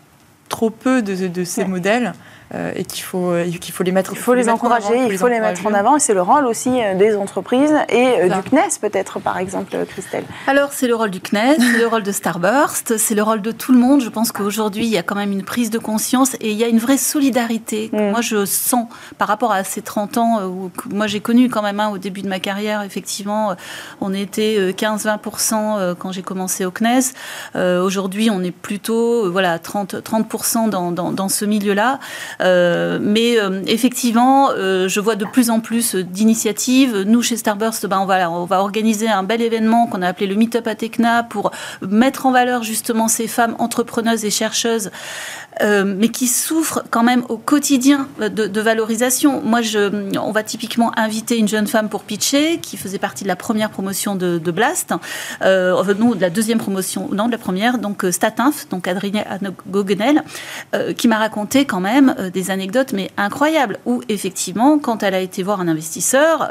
trop 0.48 0.70
peu 0.70 1.02
de, 1.02 1.26
de 1.26 1.44
ces 1.44 1.64
modèles. 1.64 2.12
Euh, 2.54 2.72
et 2.76 2.84
qu'il 2.84 3.02
faut, 3.02 3.30
euh, 3.30 3.50
qu'il 3.50 3.72
faut 3.72 3.82
les 3.82 3.90
mettre 3.90 4.12
Il 4.12 4.18
faut 4.18 4.34
les, 4.34 4.50
encourager, 4.50 5.06
il 5.08 5.16
faut 5.16 5.28
les, 5.28 5.40
mettre 5.40 5.66
en 5.66 5.72
avant. 5.72 5.96
Et 5.96 6.00
c'est 6.00 6.12
le 6.12 6.20
rôle 6.20 6.46
aussi 6.46 6.70
euh, 6.70 6.94
des 6.94 7.16
entreprises 7.16 7.74
et 7.88 8.28
du 8.28 8.50
CNES, 8.50 8.78
peut-être, 8.80 9.18
par 9.18 9.38
exemple, 9.38 9.74
Christelle. 9.88 10.24
Alors, 10.46 10.72
c'est 10.72 10.86
le 10.86 10.94
rôle 10.94 11.10
du 11.10 11.20
CNES, 11.20 11.56
c'est 11.58 11.78
le 11.78 11.86
rôle 11.86 12.02
de 12.02 12.12
Starburst, 12.12 12.98
c'est 12.98 13.14
le 13.14 13.22
rôle 13.22 13.40
de 13.40 13.50
tout 13.50 13.72
le 13.72 13.78
monde. 13.78 14.02
Je 14.02 14.10
pense 14.10 14.30
qu'aujourd'hui, 14.30 14.84
il 14.84 14.90
y 14.90 14.98
a 14.98 15.02
quand 15.02 15.14
même 15.14 15.32
une 15.32 15.42
prise 15.42 15.70
de 15.70 15.78
conscience 15.78 16.34
et 16.34 16.50
il 16.50 16.56
y 16.56 16.64
a 16.64 16.68
une 16.68 16.78
vraie 16.78 16.98
solidarité. 16.98 17.90
Mm. 17.92 18.10
Moi, 18.10 18.20
je 18.20 18.44
sens 18.44 18.86
par 19.16 19.26
rapport 19.26 19.50
à 19.50 19.64
ces 19.64 19.80
30 19.80 20.18
ans 20.18 20.44
où 20.44 20.70
moi 20.90 21.06
j'ai 21.06 21.20
connu 21.20 21.48
quand 21.48 21.62
même 21.62 21.80
hein, 21.80 21.88
au 21.88 21.98
début 21.98 22.22
de 22.22 22.28
ma 22.28 22.40
carrière, 22.40 22.82
effectivement, 22.82 23.56
on 24.00 24.12
était 24.12 24.72
15-20% 24.72 25.94
quand 25.98 26.12
j'ai 26.12 26.22
commencé 26.22 26.66
au 26.66 26.70
CNES. 26.70 27.14
Aujourd'hui, 27.54 28.28
on 28.30 28.42
est 28.42 28.50
plutôt 28.50 29.30
voilà, 29.30 29.56
30%, 29.58 30.02
30 30.02 30.70
dans, 30.70 30.92
dans, 30.92 31.10
dans 31.10 31.28
ce 31.28 31.44
milieu-là. 31.44 31.98
Euh, 32.40 32.98
mais 33.00 33.38
euh, 33.38 33.62
effectivement, 33.66 34.50
euh, 34.50 34.88
je 34.88 35.00
vois 35.00 35.16
de 35.16 35.24
plus 35.24 35.50
en 35.50 35.60
plus 35.60 35.94
d'initiatives. 35.94 37.02
Nous, 37.06 37.22
chez 37.22 37.36
Starburst, 37.36 37.86
ben, 37.86 37.98
on, 38.00 38.06
va, 38.06 38.30
on 38.30 38.44
va 38.44 38.60
organiser 38.60 39.08
un 39.08 39.22
bel 39.22 39.42
événement 39.42 39.86
qu'on 39.86 40.02
a 40.02 40.08
appelé 40.08 40.26
le 40.26 40.34
Meetup 40.34 40.66
à 40.66 40.74
Tecna 40.74 41.22
pour 41.22 41.50
mettre 41.82 42.26
en 42.26 42.32
valeur 42.32 42.62
justement 42.62 43.08
ces 43.08 43.28
femmes 43.28 43.56
entrepreneuses 43.58 44.24
et 44.24 44.30
chercheuses 44.30 44.90
mais 45.62 46.08
qui 46.08 46.26
souffrent 46.26 46.82
quand 46.90 47.02
même 47.02 47.24
au 47.28 47.36
quotidien 47.36 48.08
de, 48.18 48.60
valorisation. 48.60 49.40
Moi, 49.42 49.60
on 50.20 50.32
va 50.32 50.42
typiquement 50.42 50.92
inviter 50.98 51.38
une 51.38 51.48
jeune 51.48 51.66
femme 51.66 51.88
pour 51.88 52.02
pitcher, 52.02 52.58
qui 52.58 52.76
faisait 52.76 52.98
partie 52.98 53.24
de 53.24 53.28
la 53.28 53.36
première 53.36 53.70
promotion 53.70 54.16
de, 54.16 54.38
Blast, 54.50 54.94
euh, 55.42 55.94
non, 55.94 56.14
de 56.14 56.20
la 56.20 56.30
deuxième 56.30 56.58
promotion, 56.58 57.08
non, 57.12 57.26
de 57.26 57.32
la 57.32 57.38
première, 57.38 57.78
donc 57.78 58.04
Statinf, 58.10 58.68
donc 58.68 58.88
Adrien 58.88 59.24
Gogenel, 59.68 60.22
euh, 60.74 60.92
qui 60.92 61.08
m'a 61.08 61.18
raconté 61.18 61.64
quand 61.64 61.80
même 61.80 62.14
des 62.32 62.50
anecdotes, 62.50 62.92
mais 62.92 63.10
incroyables, 63.16 63.78
où 63.86 64.02
effectivement, 64.08 64.78
quand 64.78 65.02
elle 65.02 65.14
a 65.14 65.20
été 65.20 65.42
voir 65.42 65.60
un 65.60 65.68
investisseur, 65.68 66.50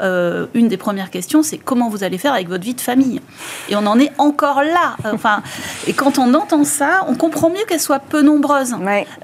une 0.54 0.68
des 0.68 0.76
premières 0.76 1.10
questions, 1.10 1.42
c'est 1.42 1.58
comment 1.58 1.88
vous 1.88 2.04
allez 2.04 2.18
faire 2.18 2.32
avec 2.32 2.48
votre 2.48 2.64
vie 2.64 2.74
de 2.74 2.80
famille? 2.80 3.20
Et 3.68 3.76
on 3.76 3.86
en 3.86 3.98
est 3.98 4.12
encore 4.18 4.62
là. 4.62 4.96
Enfin, 5.12 5.42
et 5.86 5.92
quand 5.92 6.18
on 6.18 6.34
entend 6.34 6.64
ça, 6.64 7.04
on 7.08 7.14
comprend 7.14 7.50
mieux 7.50 7.64
qu'elle 7.68 7.80
soit 7.80 7.98
peu 7.98 8.22
nombreuse. 8.22 8.74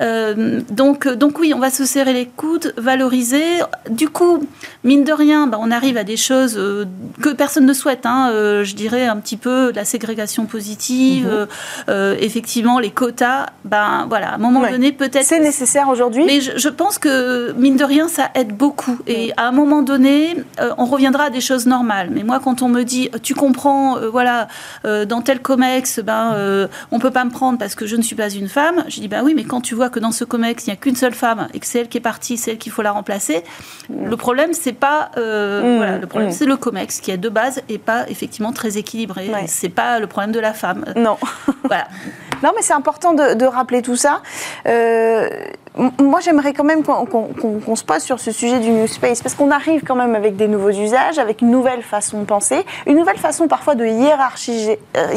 Euh, 0.01 0.61
donc, 0.71 1.09
donc 1.09 1.39
oui, 1.39 1.53
on 1.55 1.59
va 1.59 1.71
se 1.71 1.85
serrer 1.85 2.13
les 2.13 2.27
coudes, 2.27 2.75
valoriser. 2.77 3.45
Du 3.91 4.09
coup, 4.09 4.47
mine 4.85 5.05
de 5.05 5.13
rien, 5.13 5.47
bah, 5.47 5.59
on 5.61 5.71
arrive 5.71 5.97
à 5.97 6.05
des 6.05 6.17
choses 6.17 6.57
euh, 6.57 6.85
que 7.23 7.31
personne 7.31 7.67
ne 7.67 7.73
souhaite. 7.73 8.07
Hein. 8.07 8.31
Euh, 8.33 8.65
je 8.65 8.75
dirais 8.75 9.07
un 9.07 9.17
petit 9.17 9.37
peu 9.37 9.73
la 9.75 9.85
ségrégation 9.85 10.47
positive, 10.47 11.49
mhm. 11.89 12.17
effectivement 12.21 12.79
les 12.79 12.91
quotas. 12.91 13.47
Ben 13.65 14.07
voilà, 14.09 14.31
à 14.31 14.35
un 14.35 14.39
moment 14.39 14.69
donné, 14.69 14.93
peut-être. 14.93 15.25
C'est 15.25 15.41
nécessaire 15.41 15.89
aujourd'hui? 15.89 16.25
Mais 16.27 16.40
je, 16.41 16.69
pense 16.69 16.99
que 16.99 17.53
mine 17.53 17.77
de 17.77 17.85
rien, 17.85 18.09
ça 18.09 18.31
aide 18.35 18.57
beaucoup. 18.57 18.99
Et 19.07 19.33
à 19.37 19.47
un 19.47 19.53
moment 19.53 19.83
donné, 19.83 20.37
on 20.79 20.85
reviendra 20.85 21.25
à 21.25 21.31
des 21.31 21.41
choses 21.41 21.67
normales. 21.67 22.11
Mais 22.13 22.23
moi, 22.23 22.41
quand 22.43 22.63
on 22.63 22.69
me 22.69 22.83
dit, 22.83 23.11
tu 23.23 23.35
comprends, 23.35 23.99
voilà, 24.11 24.49
dans 24.85 25.23
tel 25.23 25.41
comex, 25.41 26.01
ben 26.01 26.69
on 26.91 26.99
peut 26.99 27.11
pas 27.11 27.25
me 27.25 27.31
prendre 27.31 27.59
parce 27.59 27.75
que 27.75 27.87
je 27.87 27.97
ne 27.97 28.03
suis 28.03 28.17
pas 28.17 28.31
une 28.31 28.49
femme. 28.49 28.85
Je 28.89 29.01
dis, 29.01 29.09
ben 29.09 29.23
oui, 29.25 29.35
mais 29.35 29.45
quand 29.45 29.61
tu 29.61 29.75
vois 29.75 29.91
que 29.91 29.99
dans 29.99 30.13
ce 30.13 30.25
COMEX, 30.25 30.67
il 30.67 30.71
n'y 30.71 30.75
a 30.75 30.77
qu'une 30.77 30.97
seule 30.97 31.15
femme 31.15 31.49
et 31.55 31.61
que 31.61 31.67
c'est 31.67 31.81
elle 31.81 31.89
qui 31.89 31.99
est 31.99 32.03
partie, 32.03 32.37
c'est 32.37 32.53
elle 32.53 32.59
qu'il 32.59 32.73
faut 32.73 32.83
la 32.83 32.93
remplacer, 32.93 33.43
le 33.89 34.17
problème, 34.17 34.53
c'est 34.53 34.73
pas. 34.73 35.11
Euh, 35.17 35.63
mmh, 35.63 35.77
voilà, 35.77 35.99
le 35.99 36.07
problème, 36.07 36.31
mmh. 36.31 36.35
c'est 36.35 36.47
le 36.47 36.57
COMEX 36.57 37.01
qui 37.01 37.11
est 37.11 37.19
de 37.19 37.29
base 37.29 37.63
et 37.69 37.79
pas 37.79 38.09
effectivement 38.09 38.53
très 38.53 38.79
équilibré. 38.79 39.31
C'est 39.47 39.69
pas 39.69 39.99
le 39.99 40.07
problème 40.07 40.33
de 40.33 40.41
la 40.41 40.53
femme. 40.53 40.85
Non. 40.97 41.17
voilà. 41.65 41.89
Non, 42.43 42.53
mais 42.57 42.63
c'est 42.63 42.73
important 42.73 43.13
de, 43.13 43.45
rappeler 43.45 43.83
tout 43.83 43.97
ça. 43.97 44.23
Euh, 44.67 45.29
moi, 45.77 46.21
j'aimerais 46.21 46.53
quand 46.53 46.65
même 46.65 46.83
qu'on 46.83 47.77
se 47.77 47.85
pose 47.85 48.03
sur 48.03 48.19
ce 48.19 48.33
sujet 48.33 48.59
du 48.59 48.71
New 48.71 48.87
Space, 48.89 49.23
parce 49.23 49.35
qu'on 49.35 49.51
arrive 49.51 49.83
quand 49.85 49.95
même 49.95 50.15
avec 50.15 50.37
des 50.37 50.49
nouveaux 50.49 50.71
usages, 50.71 51.19
avec 51.19 51.43
une 51.43 51.51
nouvelle 51.51 51.83
façon 51.83 52.21
de 52.21 52.25
penser, 52.25 52.65
une 52.87 52.97
nouvelle 52.97 53.19
façon 53.19 53.47
parfois 53.47 53.77
de 53.77 53.85
hiérarchiser, 53.87 54.81
euh, 54.97 55.15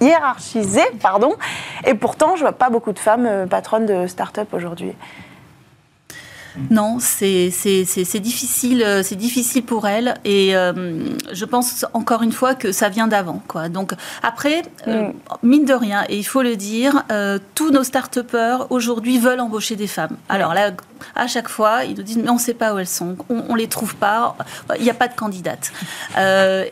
hiérarchiser, 0.00 0.82
pardon. 1.02 1.34
et 1.86 1.94
pourtant, 1.94 2.36
je 2.36 2.42
vois 2.42 2.52
pas 2.52 2.68
beaucoup 2.68 2.92
de 2.92 2.98
femmes 2.98 3.26
euh, 3.26 3.46
patronnes 3.46 3.86
de 3.86 4.06
start-up 4.06 4.48
aujourd'hui. 4.52 4.94
Non, 6.70 6.98
c'est 7.00 7.50
difficile, 8.20 8.82
euh, 8.82 9.02
c'est 9.02 9.16
difficile 9.16 9.62
pour 9.62 9.86
elle 9.86 10.14
et 10.24 10.56
euh, 10.56 10.72
je 11.32 11.44
pense 11.44 11.86
encore 11.92 12.22
une 12.22 12.32
fois 12.32 12.54
que 12.54 12.72
ça 12.72 12.88
vient 12.88 13.06
d'avant. 13.06 13.42
Quoi. 13.46 13.68
Donc 13.68 13.92
après, 14.22 14.62
euh, 14.88 15.08
mm. 15.08 15.12
mine 15.42 15.64
de 15.64 15.74
rien, 15.74 16.04
et 16.08 16.16
il 16.16 16.24
faut 16.24 16.42
le 16.42 16.56
dire, 16.56 17.04
tous 17.54 17.70
nos 17.70 17.84
start 17.84 18.18
aujourd'hui 18.70 19.18
veulent 19.18 19.40
embaucher 19.40 19.76
des 19.76 19.86
femmes. 19.86 20.16
Alors 20.28 20.54
là, 20.54 20.72
à 21.14 21.26
chaque 21.26 21.48
fois, 21.48 21.84
ils 21.84 21.96
nous 21.96 22.02
disent 22.02 22.18
mais 22.18 22.30
on 22.30 22.34
ne 22.34 22.38
sait 22.38 22.54
pas 22.54 22.74
où 22.74 22.78
elles 22.78 22.86
sont, 22.86 23.16
on, 23.28 23.52
ne 23.52 23.58
les 23.58 23.68
trouve 23.68 23.94
pas, 23.96 24.36
il 24.78 24.82
n'y 24.82 24.90
a 24.90 24.94
pas 24.94 25.08
de 25.08 25.14
candidates. 25.14 25.72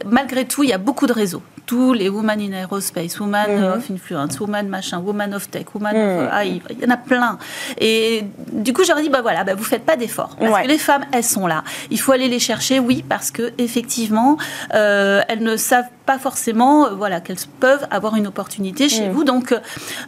malgré 0.06 0.46
tout, 0.46 0.62
il 0.64 0.70
y 0.70 0.74
a 0.74 0.78
beaucoup 0.78 1.06
de 1.06 1.12
réseaux 1.12 1.42
tous 1.68 1.92
les 1.92 2.08
Women 2.08 2.40
in 2.40 2.52
Aerospace, 2.52 3.20
Women 3.20 3.58
mhm. 3.58 3.64
of 3.64 3.90
Influence, 3.90 4.40
Women 4.40 4.68
machin, 4.68 5.00
Women 5.00 5.34
of 5.34 5.50
Tech, 5.50 5.66
Women 5.74 5.94
of 5.94 6.22
mhm. 6.22 6.30
AI, 6.32 6.62
il 6.70 6.80
y 6.80 6.86
en 6.86 6.90
a 6.90 6.96
plein. 6.96 7.38
Et 7.78 8.24
du 8.50 8.72
coup, 8.72 8.84
j'aurais 8.84 9.02
dit, 9.02 9.10
bah 9.10 9.20
voilà, 9.20 9.44
bah 9.44 9.54
vous 9.54 9.64
faites 9.68 9.84
pas 9.84 9.96
d'efforts. 9.96 10.36
Parce 10.38 10.62
que 10.62 10.68
les 10.68 10.78
femmes, 10.78 11.04
elles 11.12 11.24
sont 11.24 11.46
là. 11.46 11.64
Il 11.90 12.00
faut 12.00 12.12
aller 12.12 12.28
les 12.28 12.38
chercher, 12.38 12.78
oui, 12.80 13.04
parce 13.08 13.30
que 13.30 13.52
effectivement, 13.58 14.36
euh, 14.74 15.22
elles 15.28 15.42
ne 15.42 15.56
savent 15.56 15.88
pas 16.08 16.18
forcément 16.18 16.86
euh, 16.86 16.94
voilà, 16.94 17.20
qu'elles 17.20 17.36
peuvent 17.60 17.86
avoir 17.90 18.16
une 18.16 18.26
opportunité 18.26 18.88
chez 18.88 19.10
mm. 19.10 19.12
vous. 19.12 19.24
Donc, 19.24 19.52
euh, 19.52 19.58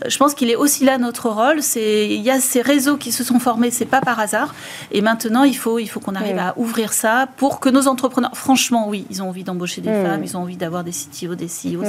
je 0.08 0.16
pense 0.16 0.32
qu'il 0.32 0.50
est 0.50 0.56
aussi 0.56 0.82
là 0.86 0.96
notre 0.96 1.28
rôle. 1.28 1.62
C'est 1.62 2.08
il 2.08 2.22
y 2.22 2.30
a 2.30 2.40
ces 2.40 2.62
réseaux 2.62 2.96
qui 2.96 3.12
se 3.12 3.22
sont 3.22 3.38
formés, 3.38 3.70
c'est 3.70 3.84
pas 3.84 4.00
par 4.00 4.18
hasard. 4.18 4.54
Et 4.92 5.02
maintenant, 5.02 5.44
il 5.44 5.58
faut 5.58 5.78
il 5.78 5.88
faut 5.88 6.00
qu'on 6.00 6.14
arrive 6.14 6.36
mm. 6.36 6.46
à 6.48 6.54
ouvrir 6.56 6.94
ça 6.94 7.28
pour 7.36 7.60
que 7.60 7.68
nos 7.68 7.86
entrepreneurs, 7.86 8.34
franchement, 8.34 8.88
oui, 8.88 9.06
ils 9.10 9.22
ont 9.22 9.28
envie 9.28 9.44
d'embaucher 9.44 9.82
des 9.82 9.90
mm. 9.90 10.06
femmes, 10.06 10.24
ils 10.24 10.36
ont 10.38 10.40
envie 10.40 10.56
d'avoir 10.56 10.84
des 10.84 10.92
CTO, 10.92 11.34
des 11.34 11.48
CEO. 11.48 11.84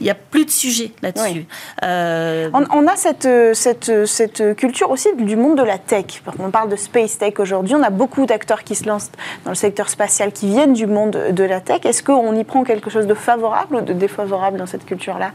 Il 0.00 0.04
n'y 0.04 0.10
a 0.10 0.14
plus 0.14 0.46
de 0.46 0.50
sujet 0.50 0.92
là-dessus. 1.02 1.46
Euh, 1.84 2.48
on, 2.54 2.86
a 2.86 2.96
cette, 2.96 3.28
cette, 3.52 4.06
cette 4.06 4.56
culture 4.56 4.90
aussi 4.90 5.08
du 5.18 5.36
monde 5.36 5.58
de 5.58 5.62
la 5.62 5.76
tech. 5.76 6.22
On 6.38 6.50
parle 6.50 6.70
de 6.70 6.76
space 6.76 7.18
tech 7.18 7.34
aujourd'hui. 7.38 7.74
On 7.74 7.82
a 7.82 7.90
beaucoup 7.90 8.24
d'acteurs 8.24 8.64
qui 8.64 8.76
se 8.76 8.86
lancent 8.86 9.12
dans 9.44 9.50
le 9.50 9.56
secteur 9.56 9.90
spatial 9.90 10.32
qui 10.32 10.46
viennent 10.46 10.72
du 10.72 10.86
monde 10.86 11.18
de 11.30 11.44
la 11.44 11.60
tech. 11.60 11.80
Est-ce 11.84 12.02
qu'on 12.02 12.34
y 12.34 12.44
prend 12.44 12.64
quelque 12.64 12.88
chose 12.88 13.06
de 13.06 13.12
favorable 13.14 13.41
ou 13.42 13.80
de 13.80 13.92
défavorable 13.92 14.58
dans 14.58 14.66
cette 14.66 14.84
culture-là? 14.84 15.32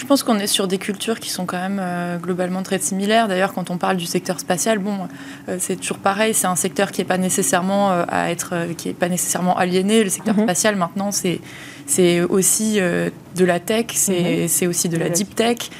Je 0.00 0.06
pense 0.06 0.22
qu'on 0.22 0.38
est 0.38 0.46
sur 0.46 0.66
des 0.66 0.78
cultures 0.78 1.20
qui 1.20 1.28
sont 1.28 1.44
quand 1.44 1.58
même 1.58 1.78
euh, 1.78 2.16
globalement 2.16 2.62
très 2.62 2.78
similaires. 2.78 3.28
D'ailleurs, 3.28 3.52
quand 3.52 3.68
on 3.68 3.76
parle 3.76 3.98
du 3.98 4.06
secteur 4.06 4.40
spatial, 4.40 4.78
bon, 4.78 4.96
euh, 5.48 5.56
c'est 5.58 5.76
toujours 5.76 5.98
pareil. 5.98 6.32
C'est 6.32 6.46
un 6.46 6.56
secteur 6.56 6.90
qui 6.90 7.02
n'est 7.02 7.06
pas 7.06 7.18
nécessairement 7.18 7.90
euh, 7.90 8.04
à 8.08 8.30
être, 8.30 8.54
qui 8.78 8.88
est 8.88 8.94
pas 8.94 9.10
nécessairement 9.10 9.58
aliéné. 9.58 10.02
Le 10.02 10.08
secteur 10.08 10.36
mhm. 10.36 10.44
spatial, 10.44 10.76
maintenant, 10.76 11.10
c'est 11.10 11.40
c'est 11.86 12.20
aussi 12.20 12.78
de 12.78 13.44
la 13.44 13.58
tech, 13.58 13.86
c'est 13.94 14.46
mhm. 14.62 14.70
aussi 14.70 14.88
de 14.88 14.96
la 14.96 15.08
deep 15.08 15.34
tech. 15.34 15.70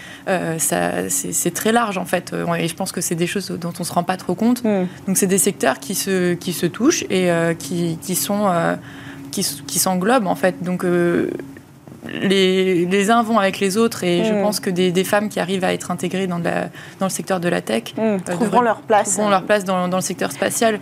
c'est 0.58 1.54
très 1.54 1.70
large 1.70 1.98
en 1.98 2.04
fait. 2.04 2.34
Et 2.58 2.66
je 2.66 2.74
pense 2.74 2.90
que 2.90 3.00
c'est 3.00 3.14
des 3.14 3.28
choses 3.28 3.52
dont 3.52 3.72
on 3.78 3.84
se 3.84 3.92
rend 3.92 4.02
pas 4.02 4.16
trop 4.16 4.34
compte. 4.34 4.64
Mhm. 4.64 4.88
Donc 5.06 5.16
c'est 5.16 5.28
des 5.28 5.38
secteurs 5.38 5.78
qui 5.78 5.94
se 5.94 6.34
qui 6.34 6.52
se 6.52 6.66
touchent 6.66 7.04
et 7.10 7.30
qui, 7.60 7.96
qui 8.02 8.16
sont 8.16 8.50
qui, 9.30 9.46
qui 9.66 9.78
s'englobent 9.78 10.26
en 10.26 10.34
fait. 10.34 10.62
Donc 10.62 10.84
les, 12.08 12.86
les, 12.86 13.10
uns 13.10 13.22
vont 13.22 13.38
avec 13.38 13.60
les 13.60 13.76
autres 13.76 14.04
et 14.04 14.24
je 14.24 14.32
mm. 14.32 14.42
pense 14.42 14.60
que 14.60 14.70
des, 14.70 15.04
femmes 15.04 15.28
qui 15.28 15.38
arrivent 15.40 15.64
à 15.64 15.72
être 15.72 15.90
intégrées 15.90 16.26
dans, 16.26 16.38
dans 16.38 17.06
le 17.06 17.10
secteur 17.10 17.40
de 17.40 17.48
la 17.48 17.60
tech 17.60 17.94
mm. 17.96 18.00
euh, 18.00 18.18
trouveront 18.24 18.62
leur 18.62 18.80
place, 18.80 19.18
leur 19.18 19.42
place 19.44 19.64
dans, 19.64 19.88
dans, 19.88 19.98
le 19.98 20.02
secteur 20.02 20.32
spatial. 20.32 20.80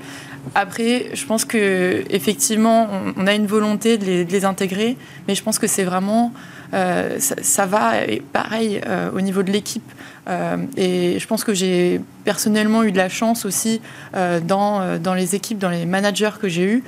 Après, 0.54 1.10
je 1.12 1.26
pense 1.26 1.44
que 1.44 2.04
effectivement, 2.10 2.88
on, 3.16 3.26
a 3.26 3.34
une 3.34 3.46
volonté 3.46 3.98
de 3.98 4.24
les, 4.30 4.44
intégrer, 4.44 4.96
mais 5.26 5.34
je 5.34 5.42
pense 5.42 5.58
que 5.58 5.66
c'est 5.66 5.84
vraiment 5.84 6.32
euh, 6.74 7.16
ça, 7.18 7.64
va 7.64 8.04
et 8.04 8.20
pareil 8.20 8.80
euh, 8.86 9.10
au 9.12 9.20
niveau 9.20 9.42
de 9.42 9.50
l'équipe. 9.50 9.90
Euh, 10.28 10.58
et 10.76 11.18
je 11.18 11.26
pense 11.26 11.42
que 11.42 11.54
j'ai 11.54 12.00
personnellement 12.24 12.82
eu 12.82 12.92
de 12.92 12.98
la 12.98 13.08
chance 13.08 13.46
aussi 13.46 13.80
dans, 14.12 14.98
dans 14.98 15.14
les 15.14 15.34
équipes, 15.34 15.58
dans 15.58 15.70
les 15.70 15.86
managers 15.86 16.32
que 16.38 16.48
j'ai 16.48 16.64
eus, 16.64 16.84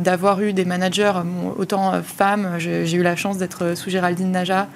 d'avoir 0.00 0.42
eu 0.42 0.52
des 0.52 0.66
managers, 0.66 1.12
autant 1.56 2.02
femmes, 2.02 2.56
j'ai 2.58 2.92
eu 2.92 3.02
la 3.02 3.16
chance 3.16 3.38
d'être 3.38 3.74
sous 3.74 3.88
Géraldine 3.88 4.30
Naja 4.30 4.68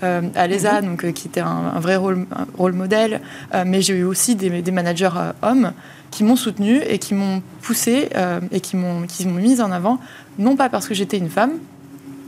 à 0.00 0.46
l'ESA, 0.46 0.80
mhm. 0.80 0.86
donc, 0.86 1.12
qui 1.12 1.26
était 1.26 1.40
un, 1.40 1.80
vrai 1.80 1.96
rôle, 1.96 2.26
rôle 2.56 2.74
modèle, 2.74 3.20
mais 3.66 3.82
j'ai 3.82 3.94
eu 3.94 4.04
aussi 4.04 4.36
des, 4.36 4.62
des 4.62 4.70
managers 4.70 5.10
hommes 5.42 5.72
qui 6.12 6.22
m'ont 6.22 6.36
soutenu 6.36 6.80
et 6.88 7.00
qui 7.00 7.14
m'ont 7.14 7.42
poussé 7.60 8.10
et 8.52 8.60
qui 8.60 8.76
m'ont 8.76 9.00
mise 9.26 9.60
en 9.60 9.72
avant, 9.72 9.98
non 10.38 10.54
pas 10.54 10.68
parce 10.68 10.86
que 10.86 10.94
j'étais 10.94 11.18
une 11.18 11.30
femme, 11.30 11.54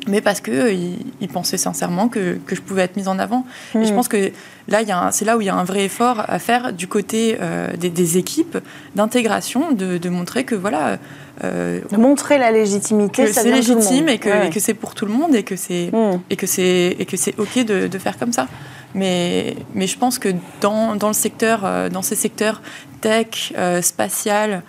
mais 0.07 0.21
parce 0.21 0.41
qu'ils 0.41 0.55
euh, 0.55 0.73
ils 1.21 1.29
pensaient 1.29 1.57
sincèrement 1.57 2.09
que, 2.09 2.39
que, 2.47 2.55
je 2.55 2.61
pouvais 2.61 2.83
être 2.83 2.97
mise 2.97 3.09
en 3.09 3.19
avant. 3.19 3.45
Et 3.75 3.85
je 3.85 3.93
hmm. 3.93 3.97
pense 3.97 4.09
que 4.09 4.31
là, 4.69 4.81
c'est 5.13 5.25
là 5.25 5.37
où 5.37 5.41
il 5.41 5.47
y 5.47 5.51
a 5.51 5.55
un 5.55 5.65
vrai 5.65 5.85
effort 5.85 6.23
à 6.27 6.39
faire 6.39 6.73
du 6.73 6.87
côté 6.87 7.39
euh, 7.41 7.69
des, 7.77 8.19
équipes 8.19 8.59
d'intégration, 8.95 9.73
de, 9.73 9.99
de, 9.99 10.09
montrer 10.09 10.45
que 10.45 10.55
voilà. 10.55 10.99
Euh, 11.45 11.81
montrer 11.99 12.39
la 12.39 12.51
légitimité, 12.51 13.25
que 13.25 13.33
c'est 13.33 13.51
légitime 13.51 14.09
et 14.09 14.19
que, 14.19 14.51
que 14.51 14.61
c'est 14.61 14.75
pour 14.75 14.95
tout 14.95 15.05
le 15.05 15.13
monde 15.13 15.35
et 15.35 15.43
que 15.43 15.57
c'est 15.57 15.91
hmm. 15.93 16.21
et 16.31 16.37
que 16.37 16.47
c'est 16.47 16.97
et 16.99 17.05
que 17.05 17.17
c'est 17.17 17.39
ok 17.39 17.65
de, 17.65 17.89
de, 17.89 17.99
faire 17.99 18.17
comme 18.19 18.33
ça. 18.33 18.47
Mais, 18.95 19.57
mais 19.75 19.87
je 19.87 19.99
pense 19.99 20.19
que 20.19 20.31
dans, 20.63 20.97
dans 20.97 21.09
le 21.09 21.15
secteur, 21.15 21.91
dans 21.91 22.01
ces 22.01 22.15
secteurs 22.15 22.63
tech, 23.03 23.53
spatial, 23.83 24.63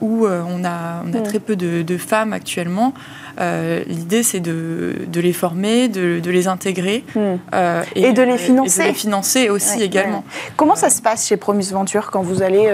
où 0.00 0.26
on 0.26 0.64
a, 0.64 1.04
on 1.06 1.14
a 1.14 1.18
hmm. 1.18 1.22
très 1.22 1.38
peu 1.38 1.54
de, 1.54 1.82
de 1.82 1.96
femmes 1.96 2.32
actuellement, 2.32 2.92
euh, 3.40 3.82
l'idée, 3.86 4.22
c'est 4.22 4.40
de, 4.40 4.94
les 5.14 5.32
former, 5.32 5.88
de, 5.88 6.30
les 6.30 6.48
intégrer. 6.48 7.04
Hmm. 7.14 7.36
Euh, 7.54 7.82
et, 7.94 8.12
de 8.12 8.22
les 8.22 8.38
financer. 8.38 8.80
Et 8.80 8.84
de 8.84 8.88
les 8.88 8.94
financer 8.94 9.48
aussi 9.50 9.82
également. 9.82 10.24
Comment 10.56 10.76
ça 10.76 10.90
se 10.90 11.02
passe 11.02 11.26
chez 11.26 11.36
Promus 11.36 11.72
Venture 11.72 12.10
quand 12.10 12.22
vous 12.22 12.42
allez... 12.42 12.68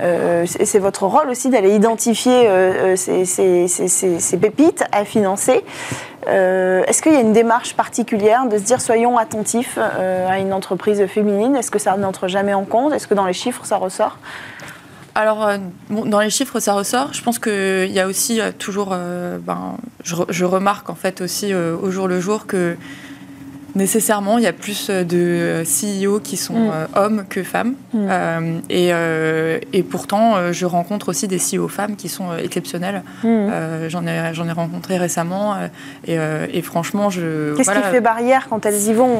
Euh, 0.00 0.44
c'est 0.46 0.78
votre 0.78 1.06
rôle 1.06 1.28
aussi 1.30 1.50
d'aller 1.50 1.74
identifier 1.74 2.48
ces, 2.96 4.36
pépites 4.40 4.84
à 4.92 5.04
financer. 5.04 5.64
Est-ce 6.26 7.02
qu'il 7.02 7.12
y 7.12 7.16
a 7.16 7.20
une 7.20 7.32
démarche 7.32 7.74
particulière 7.74 8.46
de 8.46 8.58
se 8.58 8.62
dire 8.62 8.80
soyons 8.80 9.18
attentifs 9.18 9.78
à 9.78 10.38
une 10.38 10.52
entreprise 10.52 11.04
féminine? 11.06 11.56
Est-ce 11.56 11.70
que 11.70 11.78
ça 11.78 11.96
n'entre 11.96 12.28
jamais 12.28 12.54
en 12.54 12.64
compte? 12.64 12.92
Est-ce 12.92 13.06
que 13.06 13.14
dans 13.14 13.26
les 13.26 13.32
chiffres 13.32 13.64
ça 13.64 13.76
ressort? 13.76 14.18
Alors, 15.14 15.46
euh, 15.46 15.58
dans 15.90 16.20
les 16.20 16.30
chiffres, 16.30 16.58
ça 16.58 16.74
ressort. 16.74 17.12
Je 17.12 17.22
pense 17.22 17.38
qu'il 17.38 17.90
y 17.90 18.00
a 18.00 18.06
aussi 18.06 18.40
euh, 18.40 18.50
toujours, 18.56 18.90
euh, 18.92 19.38
ben, 19.38 19.76
je, 20.02 20.44
remarque 20.44 20.90
en 20.90 20.96
fait 20.96 21.20
aussi 21.20 21.54
au 21.54 21.90
jour 21.90 22.08
le 22.08 22.20
jour 22.20 22.46
que 22.46 22.76
nécessairement, 23.74 24.38
il 24.38 24.44
y 24.44 24.46
a 24.46 24.52
plus 24.52 24.88
euh, 24.90 25.04
de 25.04 25.16
euh, 25.16 25.64
CEO 25.64 26.20
qui 26.20 26.36
sont 26.36 26.54
mm. 26.54 26.70
euh, 26.72 26.86
hommes 26.94 27.24
que 27.28 27.42
femmes. 27.42 27.74
Mm. 27.92 28.60
et, 28.70 28.92
et, 29.72 29.82
pourtant, 29.82 30.52
je 30.52 30.66
rencontre 30.66 31.08
aussi 31.08 31.28
des 31.28 31.38
CEO 31.38 31.68
femmes 31.68 31.96
qui 31.96 32.08
sont 32.08 32.36
exceptionnelles. 32.36 33.02
Mm. 33.22 33.88
j'en, 33.88 34.06
ai, 34.06 34.30
j'en 34.32 34.48
ai 34.48 34.52
rencontré 34.52 34.98
récemment. 34.98 35.54
Et, 36.06 36.16
et 36.52 36.62
franchement, 36.62 37.10
je. 37.10 37.54
Qu'est-ce 37.54 37.70
qui 37.70 37.82
fait 37.82 38.00
barrière 38.00 38.48
quand 38.48 38.66
elles 38.66 38.88
y 38.88 38.92
vont? 38.92 39.10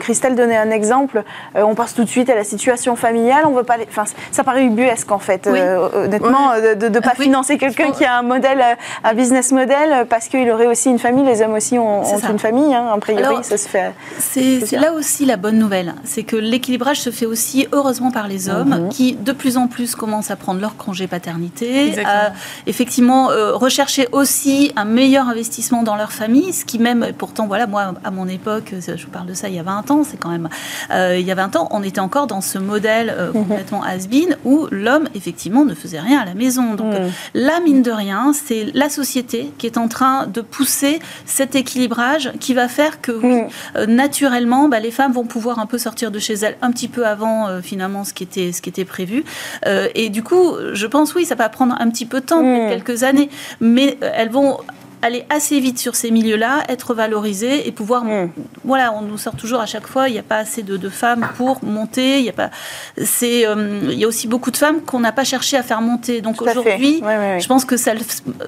Christelle 0.00 0.34
donnait 0.34 0.56
un 0.56 0.70
exemple. 0.70 1.22
on 1.54 1.74
passe 1.74 1.94
tout 1.94 2.04
de 2.04 2.08
suite 2.08 2.30
à 2.30 2.34
la 2.34 2.44
situation 2.44 2.96
familiale. 2.96 3.44
On 3.46 3.52
veut 3.52 3.62
pas. 3.62 3.76
Les... 3.76 3.86
Enfin, 3.88 4.04
ça 4.30 4.44
paraît 4.44 4.64
ubuesque 4.64 5.10
en 5.12 5.18
fait, 5.18 5.46
honnêtement, 5.46 6.52
de 6.58 6.88
ne 6.88 7.00
pas 7.00 7.14
financer 7.14 7.58
quelqu'un 7.58 7.92
qui 7.92 8.04
a 8.04 8.18
un 8.18 8.22
modèle, 8.22 8.62
un 9.02 9.14
business 9.14 9.52
model, 9.52 10.06
parce 10.08 10.28
qu'il 10.28 10.50
aurait 10.50 10.66
aussi 10.66 10.90
une 10.90 10.98
famille. 10.98 11.24
Les 11.24 11.42
hommes 11.42 11.54
aussi 11.54 11.78
ont, 11.78 12.02
une 12.30 12.38
famille. 12.38 12.74
Hein, 12.74 12.88
a 12.92 12.98
priori, 12.98 13.42
ça 13.42 13.56
se 13.56 13.68
fait. 13.68 13.93
C'est 14.18 14.72
là 14.72 14.92
aussi 14.92 15.26
la 15.26 15.36
bonne 15.36 15.58
nouvelle, 15.58 15.94
c'est 16.04 16.22
que 16.22 16.36
l'équilibrage 16.36 17.00
se 17.00 17.10
fait 17.10 17.26
aussi 17.26 17.66
heureusement 17.72 18.10
par 18.10 18.28
les 18.28 18.48
hommes 18.48 18.84
mhm. 18.84 18.88
qui 18.88 19.14
de 19.14 19.32
plus 19.32 19.56
en 19.56 19.68
plus 19.68 19.94
commencent 19.94 20.30
à 20.30 20.36
prendre 20.36 20.60
leur 20.60 20.76
congé 20.76 21.06
paternité, 21.06 22.04
à 22.04 22.32
effectivement 22.66 23.30
euh, 23.30 23.54
rechercher 23.54 24.08
aussi 24.12 24.72
un 24.76 24.84
meilleur 24.84 25.28
investissement 25.28 25.82
dans 25.82 25.96
leur 25.96 26.12
famille, 26.12 26.52
ce 26.52 26.64
qui 26.64 26.78
même, 26.78 27.08
pourtant 27.16 27.46
voilà, 27.46 27.66
moi 27.66 27.94
à 28.04 28.10
mon 28.10 28.28
époque, 28.28 28.74
je 28.80 29.04
vous 29.04 29.10
parle 29.10 29.26
de 29.26 29.34
ça 29.34 29.48
il 29.48 29.54
y 29.54 29.58
a 29.58 29.62
20 29.62 29.90
ans, 29.90 30.04
c'est 30.04 30.16
quand 30.16 30.30
même, 30.30 30.48
euh, 30.90 31.16
il 31.18 31.26
y 31.26 31.30
a 31.30 31.34
20 31.34 31.56
ans, 31.56 31.68
on 31.70 31.82
était 31.82 32.00
encore 32.00 32.26
dans 32.26 32.40
ce 32.40 32.58
modèle 32.58 33.14
euh, 33.16 33.32
mhm. 33.32 33.46
complètement 33.46 33.82
has-been 33.82 34.36
où 34.44 34.68
l'homme 34.70 35.08
effectivement 35.14 35.64
ne 35.64 35.74
faisait 35.74 36.00
rien 36.00 36.20
à 36.20 36.24
la 36.24 36.34
maison. 36.34 36.74
Donc 36.74 36.94
mhm. 36.94 37.10
là, 37.34 37.60
mine 37.60 37.82
de 37.82 37.90
rien, 37.90 38.32
c'est 38.32 38.68
la 38.74 38.88
société 38.88 39.52
qui 39.58 39.66
est 39.66 39.78
en 39.78 39.88
train 39.88 40.26
de 40.26 40.40
pousser 40.40 40.98
cet 41.26 41.54
équilibrage 41.54 42.32
qui 42.40 42.54
va 42.54 42.68
faire 42.68 43.00
que 43.00 43.12
oui, 43.12 43.42
naturellement, 43.86 44.68
bah, 44.68 44.80
les 44.80 44.90
femmes 44.90 45.12
vont 45.12 45.24
pouvoir 45.24 45.58
un 45.58 45.66
peu 45.66 45.78
sortir 45.78 46.10
de 46.10 46.18
chez 46.18 46.34
elles 46.34 46.56
un 46.62 46.70
petit 46.70 46.88
peu 46.88 47.06
avant 47.06 47.48
euh, 47.48 47.60
finalement 47.60 48.04
ce 48.04 48.12
qui 48.12 48.22
était, 48.22 48.52
ce 48.52 48.62
qui 48.62 48.68
était 48.68 48.84
prévu. 48.84 49.24
Euh, 49.66 49.88
et 49.94 50.08
du 50.08 50.22
coup, 50.22 50.52
je 50.72 50.86
pense 50.86 51.14
oui, 51.14 51.24
ça 51.24 51.34
va 51.34 51.48
prendre 51.48 51.74
un 51.78 51.90
petit 51.90 52.06
peu 52.06 52.20
de 52.20 52.26
temps, 52.26 52.42
mmh. 52.42 52.68
quelques 52.68 53.02
années, 53.02 53.28
mais 53.60 53.98
euh, 54.02 54.10
elles 54.14 54.30
vont 54.30 54.58
aller 55.04 55.26
assez 55.28 55.60
vite 55.60 55.78
sur 55.78 55.94
ces 55.94 56.10
milieux-là, 56.10 56.64
être 56.68 56.94
valorisés 56.94 57.68
et 57.68 57.72
pouvoir. 57.72 58.04
Mm. 58.04 58.30
Voilà, 58.64 58.92
on 58.94 59.02
nous 59.02 59.18
sort 59.18 59.36
toujours 59.36 59.60
à 59.60 59.66
chaque 59.66 59.86
fois, 59.86 60.08
il 60.08 60.12
n'y 60.12 60.18
a 60.18 60.22
pas 60.22 60.38
assez 60.38 60.62
de, 60.62 60.88
femmes 60.88 61.28
pour 61.36 61.62
monter. 61.62 62.18
Il 62.18 62.24
y 62.24 62.30
a 62.30 62.32
pas. 62.32 62.50
C'est. 62.96 63.46
Euh, 63.46 63.80
il 63.84 63.98
y 63.98 64.04
a 64.04 64.08
aussi 64.08 64.26
beaucoup 64.26 64.50
de 64.50 64.56
femmes 64.56 64.80
qu'on 64.80 65.00
n'a 65.00 65.12
pas 65.12 65.24
cherché 65.24 65.56
à 65.56 65.62
faire 65.62 65.82
monter. 65.82 66.22
Donc 66.22 66.40
aujourd'hui, 66.40 67.02
je 67.02 67.46
pense 67.46 67.64
que 67.64 67.76
ça. 67.76 67.92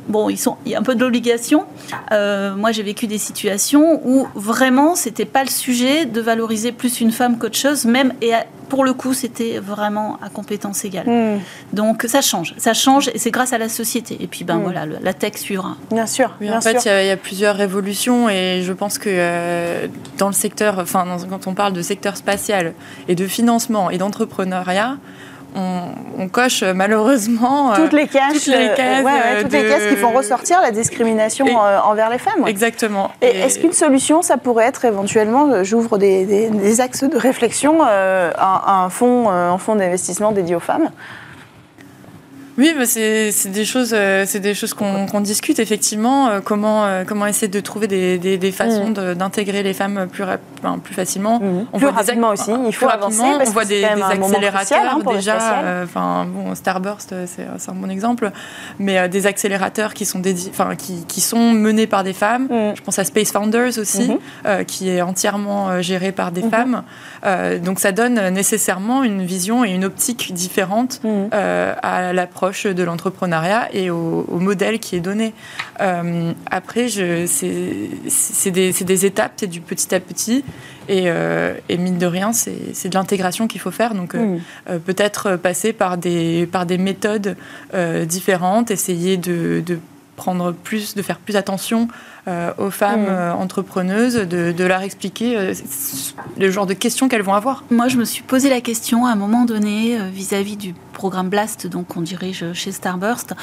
Bon, 0.08 0.30
ils 0.30 0.38
sont. 0.38 0.56
Il 0.64 0.72
y 0.72 0.74
a 0.74 0.78
un 0.78 0.82
peu 0.82 0.94
de 0.94 1.00
l'obligation. 1.00 1.64
Euh, 2.12 2.54
moi, 2.54 2.72
j'ai 2.72 2.82
vécu 2.82 3.06
des 3.06 3.18
situations 3.18 4.00
où 4.04 4.26
vraiment, 4.34 4.94
c'était 4.94 5.26
pas 5.26 5.44
le 5.44 5.50
sujet 5.50 6.06
de 6.06 6.20
valoriser 6.20 6.72
plus 6.72 7.00
une 7.00 7.12
femme 7.12 7.38
qu'autre 7.38 7.58
chose, 7.58 7.84
même 7.84 8.14
et 8.22 8.32
pour 8.68 8.84
le 8.84 8.92
coup, 8.92 9.14
c'était 9.14 9.58
vraiment 9.58 10.18
à 10.22 10.28
compétence 10.28 10.84
égale. 10.84 11.06
Mm. 11.06 11.40
Donc 11.72 12.04
ça 12.08 12.20
change, 12.20 12.54
ça 12.56 12.74
change 12.74 13.08
et 13.08 13.18
c'est 13.18 13.30
grâce 13.30 13.52
à 13.52 13.58
la 13.58 13.68
société. 13.68 14.16
Et 14.20 14.26
puis 14.26 14.44
ben 14.44 14.56
mm. 14.56 14.62
voilà, 14.62 14.86
la 15.00 15.14
tech 15.14 15.34
suivra. 15.34 15.76
Bien 15.90 16.06
sûr 16.06 16.30
en 16.56 16.60
fait, 16.60 16.84
il 16.84 17.06
y, 17.06 17.10
a 17.10 17.16
plusieurs 17.16 17.56
révolutions 17.56 18.28
et 18.28 18.62
je 18.62 18.72
pense 18.72 18.98
que 18.98 19.08
euh, 19.10 19.86
dans 20.18 20.28
le 20.28 20.32
secteur, 20.32 20.78
enfin, 20.78 21.04
quand 21.28 21.46
on 21.46 21.54
parle 21.54 21.72
de 21.72 21.82
secteur 21.82 22.16
spatial 22.16 22.74
et 23.08 23.14
de 23.14 23.26
financement 23.26 23.90
et 23.90 23.98
d'entrepreneuriat, 23.98 24.96
on, 25.54 26.28
coche 26.28 26.62
malheureusement 26.62 27.72
euh, 27.72 27.76
toutes 27.76 27.92
les 27.92 28.08
cases, 28.08 28.32
toutes 28.32 28.46
les 28.46 28.70
cases, 28.74 29.04
euh, 29.06 29.42
toutes 29.42 29.52
les 29.52 29.68
cases 29.68 29.86
qui 29.88 29.96
font 29.96 30.10
ressortir 30.10 30.60
la 30.60 30.70
discrimination 30.70 31.46
envers 31.56 32.10
les 32.10 32.18
femmes. 32.18 32.46
Exactement. 32.46 33.10
Et, 33.22 33.26
est-ce 33.26 33.58
qu'une 33.58 33.72
solution, 33.72 34.22
ça 34.22 34.36
pourrait 34.36 34.66
être 34.66 34.84
éventuellement, 34.84 35.62
j'ouvre 35.62 35.98
des, 35.98 36.80
axes 36.80 37.04
de 37.04 37.16
réflexion, 37.16 37.82
un, 37.82 38.88
fonds, 38.90 39.30
un 39.30 39.58
fonds 39.58 39.76
d'investissement 39.76 40.32
dédié 40.32 40.56
aux 40.56 40.60
femmes? 40.60 40.90
Oui, 42.58 42.74
bah 42.76 42.86
c'est 42.86 43.50
des 43.50 43.64
choses, 43.66 43.92
euh, 43.92 44.24
c'est 44.26 44.40
des 44.40 44.54
choses 44.54 44.72
qu'on 44.72 45.20
discute 45.20 45.58
effectivement. 45.58 46.28
Euh, 46.28 46.40
comment 46.42 46.84
euh, 46.84 47.04
comment 47.06 47.26
essayer 47.26 47.48
de 47.48 47.60
trouver 47.60 47.86
des, 47.86 48.18
des, 48.18 48.52
façons 48.52 48.90
mm. 48.90 49.14
d'intégrer 49.14 49.62
les 49.62 49.74
femmes 49.74 50.06
plus 50.10 50.24
plus 50.82 50.94
facilement. 50.94 51.38
Mm. 51.38 51.66
On 51.72 51.78
plus 51.78 51.86
voit 51.86 51.94
rapidement 51.94 52.30
aussi. 52.30 52.50
Il 52.66 52.74
faut 52.74 52.88
avancer. 52.88 53.20
on 53.22 53.50
voit 53.50 53.66
des, 53.66 53.84
accélérateurs 53.84 54.98
hein, 55.06 55.12
déjà. 55.12 55.36
Enfin 55.84 56.26
bon, 56.26 56.54
Starburst, 56.54 57.14
c'est 57.26 57.70
un 57.70 57.74
bon 57.74 57.90
exemple, 57.90 58.30
mais 58.78 59.08
des 59.08 59.26
accélérateurs 59.26 59.92
qui 59.92 60.06
sont 60.06 60.18
dédiés, 60.18 60.50
enfin 60.50 60.76
qui, 60.76 61.04
qui, 61.06 61.20
sont 61.20 61.52
menés 61.52 61.86
par 61.86 62.04
des 62.04 62.14
femmes. 62.14 62.44
Mm. 62.44 62.76
Je 62.76 62.82
pense 62.82 62.98
à 62.98 63.04
Space 63.04 63.32
Founders 63.32 63.78
aussi, 63.78 64.10
mm-hmm. 64.44 64.64
qui 64.64 64.88
est 64.88 65.02
entièrement 65.02 65.82
géré 65.82 66.12
par 66.12 66.32
des 66.32 66.42
mm-hmm. 66.42 66.50
femmes. 66.50 67.58
donc 67.62 67.80
ça 67.80 67.92
donne 67.92 68.30
nécessairement 68.30 69.02
une 69.02 69.22
vision 69.22 69.62
et 69.62 69.70
une 69.70 69.84
optique 69.84 70.32
différente 70.32 71.02
à 71.32 72.12
l'approche 72.14 72.45
de 72.50 72.82
l'entrepreneuriat 72.82 73.68
et 73.72 73.90
au, 73.90 74.24
modèle 74.38 74.78
qui 74.78 74.96
est 74.96 75.00
donné. 75.00 75.34
après, 76.50 76.88
c'est 76.88 78.50
des, 78.50 78.72
des, 78.72 79.06
étapes, 79.06 79.32
c'est 79.36 79.46
du 79.46 79.60
petit 79.60 79.94
à 79.94 80.00
petit. 80.00 80.44
Et, 80.88 81.06
et 81.68 81.76
mine 81.76 81.98
de 81.98 82.06
rien, 82.06 82.32
c'est 82.32 82.88
de 82.88 82.94
l'intégration 82.94 83.48
qu'il 83.48 83.60
faut 83.60 83.70
faire. 83.70 83.94
Donc, 83.94 84.14
mm. 84.14 84.38
peut-être 84.84 85.36
passer 85.36 85.72
par 85.72 85.98
des, 85.98 86.46
par 86.46 86.66
des 86.66 86.78
méthodes 86.78 87.36
différentes, 88.06 88.70
essayer 88.70 89.16
de, 89.16 89.62
de 89.64 89.78
prendre 90.16 90.52
plus, 90.52 90.94
de 90.94 91.02
faire 91.02 91.18
plus 91.18 91.36
attention 91.36 91.88
euh, 92.28 92.52
aux 92.58 92.72
femmes 92.72 93.02
mm. 93.02 93.08
euh, 93.08 93.32
entrepreneuses, 93.34 94.16
de, 94.16 94.64
leur 94.64 94.82
expliquer 94.82 95.38
euh, 95.38 95.54
le 96.36 96.50
genre 96.50 96.66
de 96.66 96.74
questions 96.74 97.08
qu'elles 97.08 97.22
vont 97.22 97.34
avoir. 97.34 97.62
Moi, 97.70 97.86
je 97.86 97.98
me 97.98 98.04
suis 98.04 98.24
posé 98.24 98.50
la 98.50 98.60
question 98.60 99.06
à 99.06 99.10
un 99.10 99.14
moment 99.14 99.44
donné 99.44 99.96
vis-à-vis 100.10 100.56
du 100.56 100.74
programme 100.92 101.28
Blast, 101.28 101.68
donc 101.68 101.88
qu'on 101.88 102.00
dirige 102.00 102.52
chez 102.54 102.72
Starburst, 102.72 103.34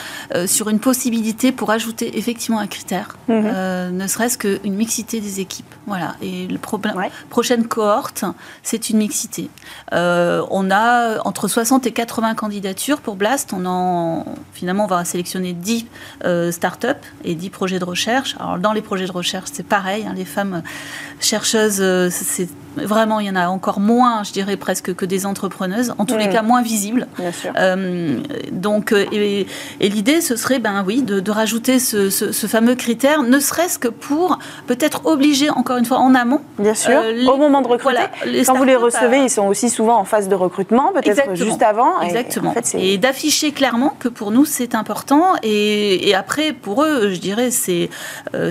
sur 0.48 0.70
une 0.70 0.80
possibilité 0.80 1.52
pour 1.52 1.70
ajouter 1.70 2.18
effectivement 2.18 2.60
un 2.60 2.66
critère, 2.66 3.16
mm-hmm. 3.30 3.92
ne 3.92 4.08
serait-ce 4.08 4.40
qu'une 4.40 4.74
mixité 4.74 5.22
des 5.22 5.40
équipes. 5.40 5.72
Voilà. 5.86 6.16
Et 6.24 6.48
le 6.48 6.58
problème, 6.58 6.96
prochaine 7.30 7.68
cohorte, 7.68 8.26
c'est 8.64 8.90
une 8.90 8.98
mixité. 8.98 9.50
on 9.92 10.72
a 10.72 11.22
entre 11.26 11.48
60 11.48 11.86
et 11.86 11.92
80 11.92 12.34
candidatures 12.34 13.02
pour 13.02 13.16
Blast. 13.16 13.54
On 13.54 13.66
en, 13.68 14.26
finalement, 14.52 14.86
on 14.86 14.88
va 14.88 15.06
sélectionner 15.06 15.54
10 15.54 15.86
startups 16.52 16.88
et 17.24 17.36
10 17.36 17.50
projets 17.52 17.80
de 17.80 17.86
recherche. 17.86 18.36
Alors, 18.40 18.58
dans 18.58 18.73
les 18.74 18.82
projets 18.82 19.06
de 19.06 19.12
recherche, 19.12 19.50
c'est 19.52 19.66
pareil. 19.66 20.06
Hein, 20.06 20.14
les 20.16 20.26
femmes 20.26 20.64
chercheuses, 21.24 21.80
euh, 21.80 22.10
c'est 22.12 22.48
vraiment, 22.76 23.20
il 23.20 23.28
y 23.28 23.30
en 23.30 23.36
a 23.36 23.48
encore 23.48 23.80
moins, 23.80 24.24
je 24.24 24.32
dirais 24.32 24.58
presque 24.58 24.96
que 24.96 25.06
des 25.06 25.26
entrepreneuses, 25.26 25.94
en 25.98 26.06
tous 26.06 26.18
les 26.18 26.30
cas 26.30 26.42
moins 26.42 26.62
visibles. 26.62 27.08
Bien 27.18 27.32
sûr. 27.32 27.52
Euh, 27.58 28.20
donc, 28.52 28.92
euh, 28.92 29.06
et, 29.12 29.46
l'idée, 29.80 30.22
ce 30.22 30.36
serait, 30.36 30.60
ben 30.60 30.84
oui, 30.86 31.02
de, 31.02 31.32
rajouter 31.32 31.80
ce, 31.80 32.10
fameux 32.48 32.76
critère, 32.76 33.24
ne 33.24 33.40
serait-ce 33.40 33.80
que 33.80 33.88
pour 33.88 34.40
peut-être 34.68 35.06
obliger, 35.06 35.50
encore 35.50 35.78
une 35.78 35.86
fois, 35.86 35.98
en 35.98 36.16
amont. 36.16 36.42
Bien 36.60 36.74
sûr. 36.74 37.02
au 37.28 37.38
moment 37.38 37.62
de 37.62 37.68
recruter. 37.68 38.02
Quand 38.46 38.56
vous 38.56 38.64
les 38.64 38.76
recevez, 38.76 39.20
ils 39.24 39.30
sont 39.30 39.48
aussi 39.48 39.70
souvent 39.70 39.98
en 39.98 40.06
phase 40.06 40.28
de 40.28 40.36
recrutement, 40.36 40.92
peut-être 40.94 41.36
juste 41.36 41.62
avant. 41.62 42.02
Exactement. 42.02 42.54
Et, 42.76 42.98
d'afficher 42.98 43.52
clairement 43.52 43.96
que 44.00 44.08
pour 44.08 44.32
nous, 44.32 44.46
c'est 44.46 44.76
important. 44.76 45.34
Et, 45.44 46.14
après, 46.16 46.54
pour 46.54 46.84
eux, 46.84 47.12
je 47.12 47.20
dirais, 47.20 47.52
c'est 47.52 47.90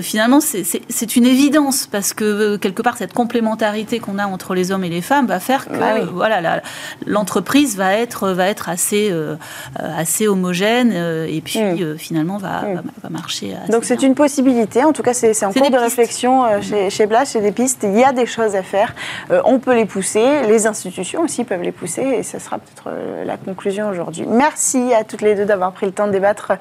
finalement, 0.01 0.39
c'est 0.41 1.15
une 1.15 1.25
évidence 1.25 1.87
parce 1.87 2.13
que 2.13 2.57
quelque 2.63 2.81
part, 2.81 2.97
cette 2.97 3.13
complémentarité 3.13 3.99
qu'on 3.99 4.17
a 4.17 4.25
entre 4.25 4.55
les 4.55 4.71
hommes 4.71 4.85
et 4.85 4.89
les 4.89 5.01
femmes 5.01 5.27
va 5.27 5.41
faire 5.41 5.67
que 5.67 5.77
bah 5.77 5.99
voilà, 6.13 6.61
l'entreprise 7.05 7.75
va 7.75 7.93
être, 7.93 8.29
va 8.29 8.47
être 8.47 8.69
assez, 8.69 9.09
euh, 9.11 9.35
assez 9.75 10.29
homogène 10.29 10.93
euh, 10.95 11.27
et 11.29 11.41
puis 11.41 11.59
mm. 11.59 11.81
euh, 11.81 11.97
finalement 11.97 12.37
va, 12.37 12.61
mm. 12.61 12.81
va, 13.03 13.09
marcher. 13.09 13.55
Donc 13.69 13.83
c'est 13.83 14.01
une 14.01 14.15
possibilité, 14.15 14.85
en 14.85 14.93
tout 14.93 15.03
cas 15.03 15.13
c'est 15.13 15.43
en 15.43 15.51
cours 15.51 15.69
de 15.69 15.77
réflexion 15.77 16.43
mm. 16.43 16.61
chez, 16.61 16.89
chez 16.89 17.05
Blash, 17.05 17.29
c'est 17.29 17.41
des 17.41 17.51
pistes, 17.51 17.81
il 17.83 17.99
y 17.99 18.03
a 18.03 18.13
des 18.13 18.25
choses 18.25 18.55
à 18.55 18.63
faire, 18.63 18.95
on 19.43 19.59
peut 19.59 19.75
les 19.75 19.85
pousser, 19.85 20.43
les 20.47 20.65
institutions 20.65 21.21
aussi 21.21 21.43
peuvent 21.43 21.61
les 21.61 21.73
pousser 21.73 22.01
et 22.01 22.23
ce 22.23 22.39
sera 22.39 22.59
peut-être 22.59 22.89
la 23.25 23.35
conclusion 23.35 23.89
aujourd'hui. 23.89 24.25
Merci 24.25 24.93
à 24.93 25.03
toutes 25.03 25.21
les 25.21 25.35
deux 25.35 25.45
d'avoir 25.45 25.73
pris 25.73 25.85
le 25.85 25.91
temps 25.91 26.07
de 26.07 26.13
débattre 26.13 26.53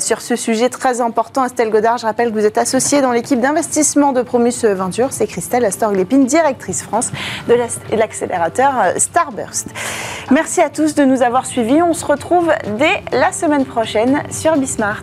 sur 0.00 0.20
ce 0.20 0.34
sujet 0.34 0.68
très 0.68 1.00
important. 1.00 1.44
Estelle 1.44 1.70
Godard, 1.70 1.98
je 1.98 2.06
rappelle 2.06 2.30
que 2.30 2.34
vous 2.34 2.44
êtes 2.44 2.58
associée 2.58 3.02
dans 3.02 3.12
l'équipe 3.12 3.40
d'investissement 3.40 4.12
de 4.12 4.22
Promus 4.22 4.64
Venture, 4.64 5.12
c'est 5.12 5.28
Christelle 5.34 5.64
Astor-Lépine, 5.64 6.26
directrice 6.26 6.84
France 6.84 7.10
de 7.48 7.54
l'accélérateur 7.96 8.72
Starburst. 8.98 9.66
Merci 10.30 10.60
à 10.60 10.70
tous 10.70 10.94
de 10.94 11.04
nous 11.04 11.22
avoir 11.22 11.44
suivis. 11.44 11.82
On 11.82 11.92
se 11.92 12.04
retrouve 12.04 12.52
dès 12.78 13.02
la 13.10 13.32
semaine 13.32 13.64
prochaine 13.64 14.22
sur 14.30 14.56
Bismart. 14.56 15.02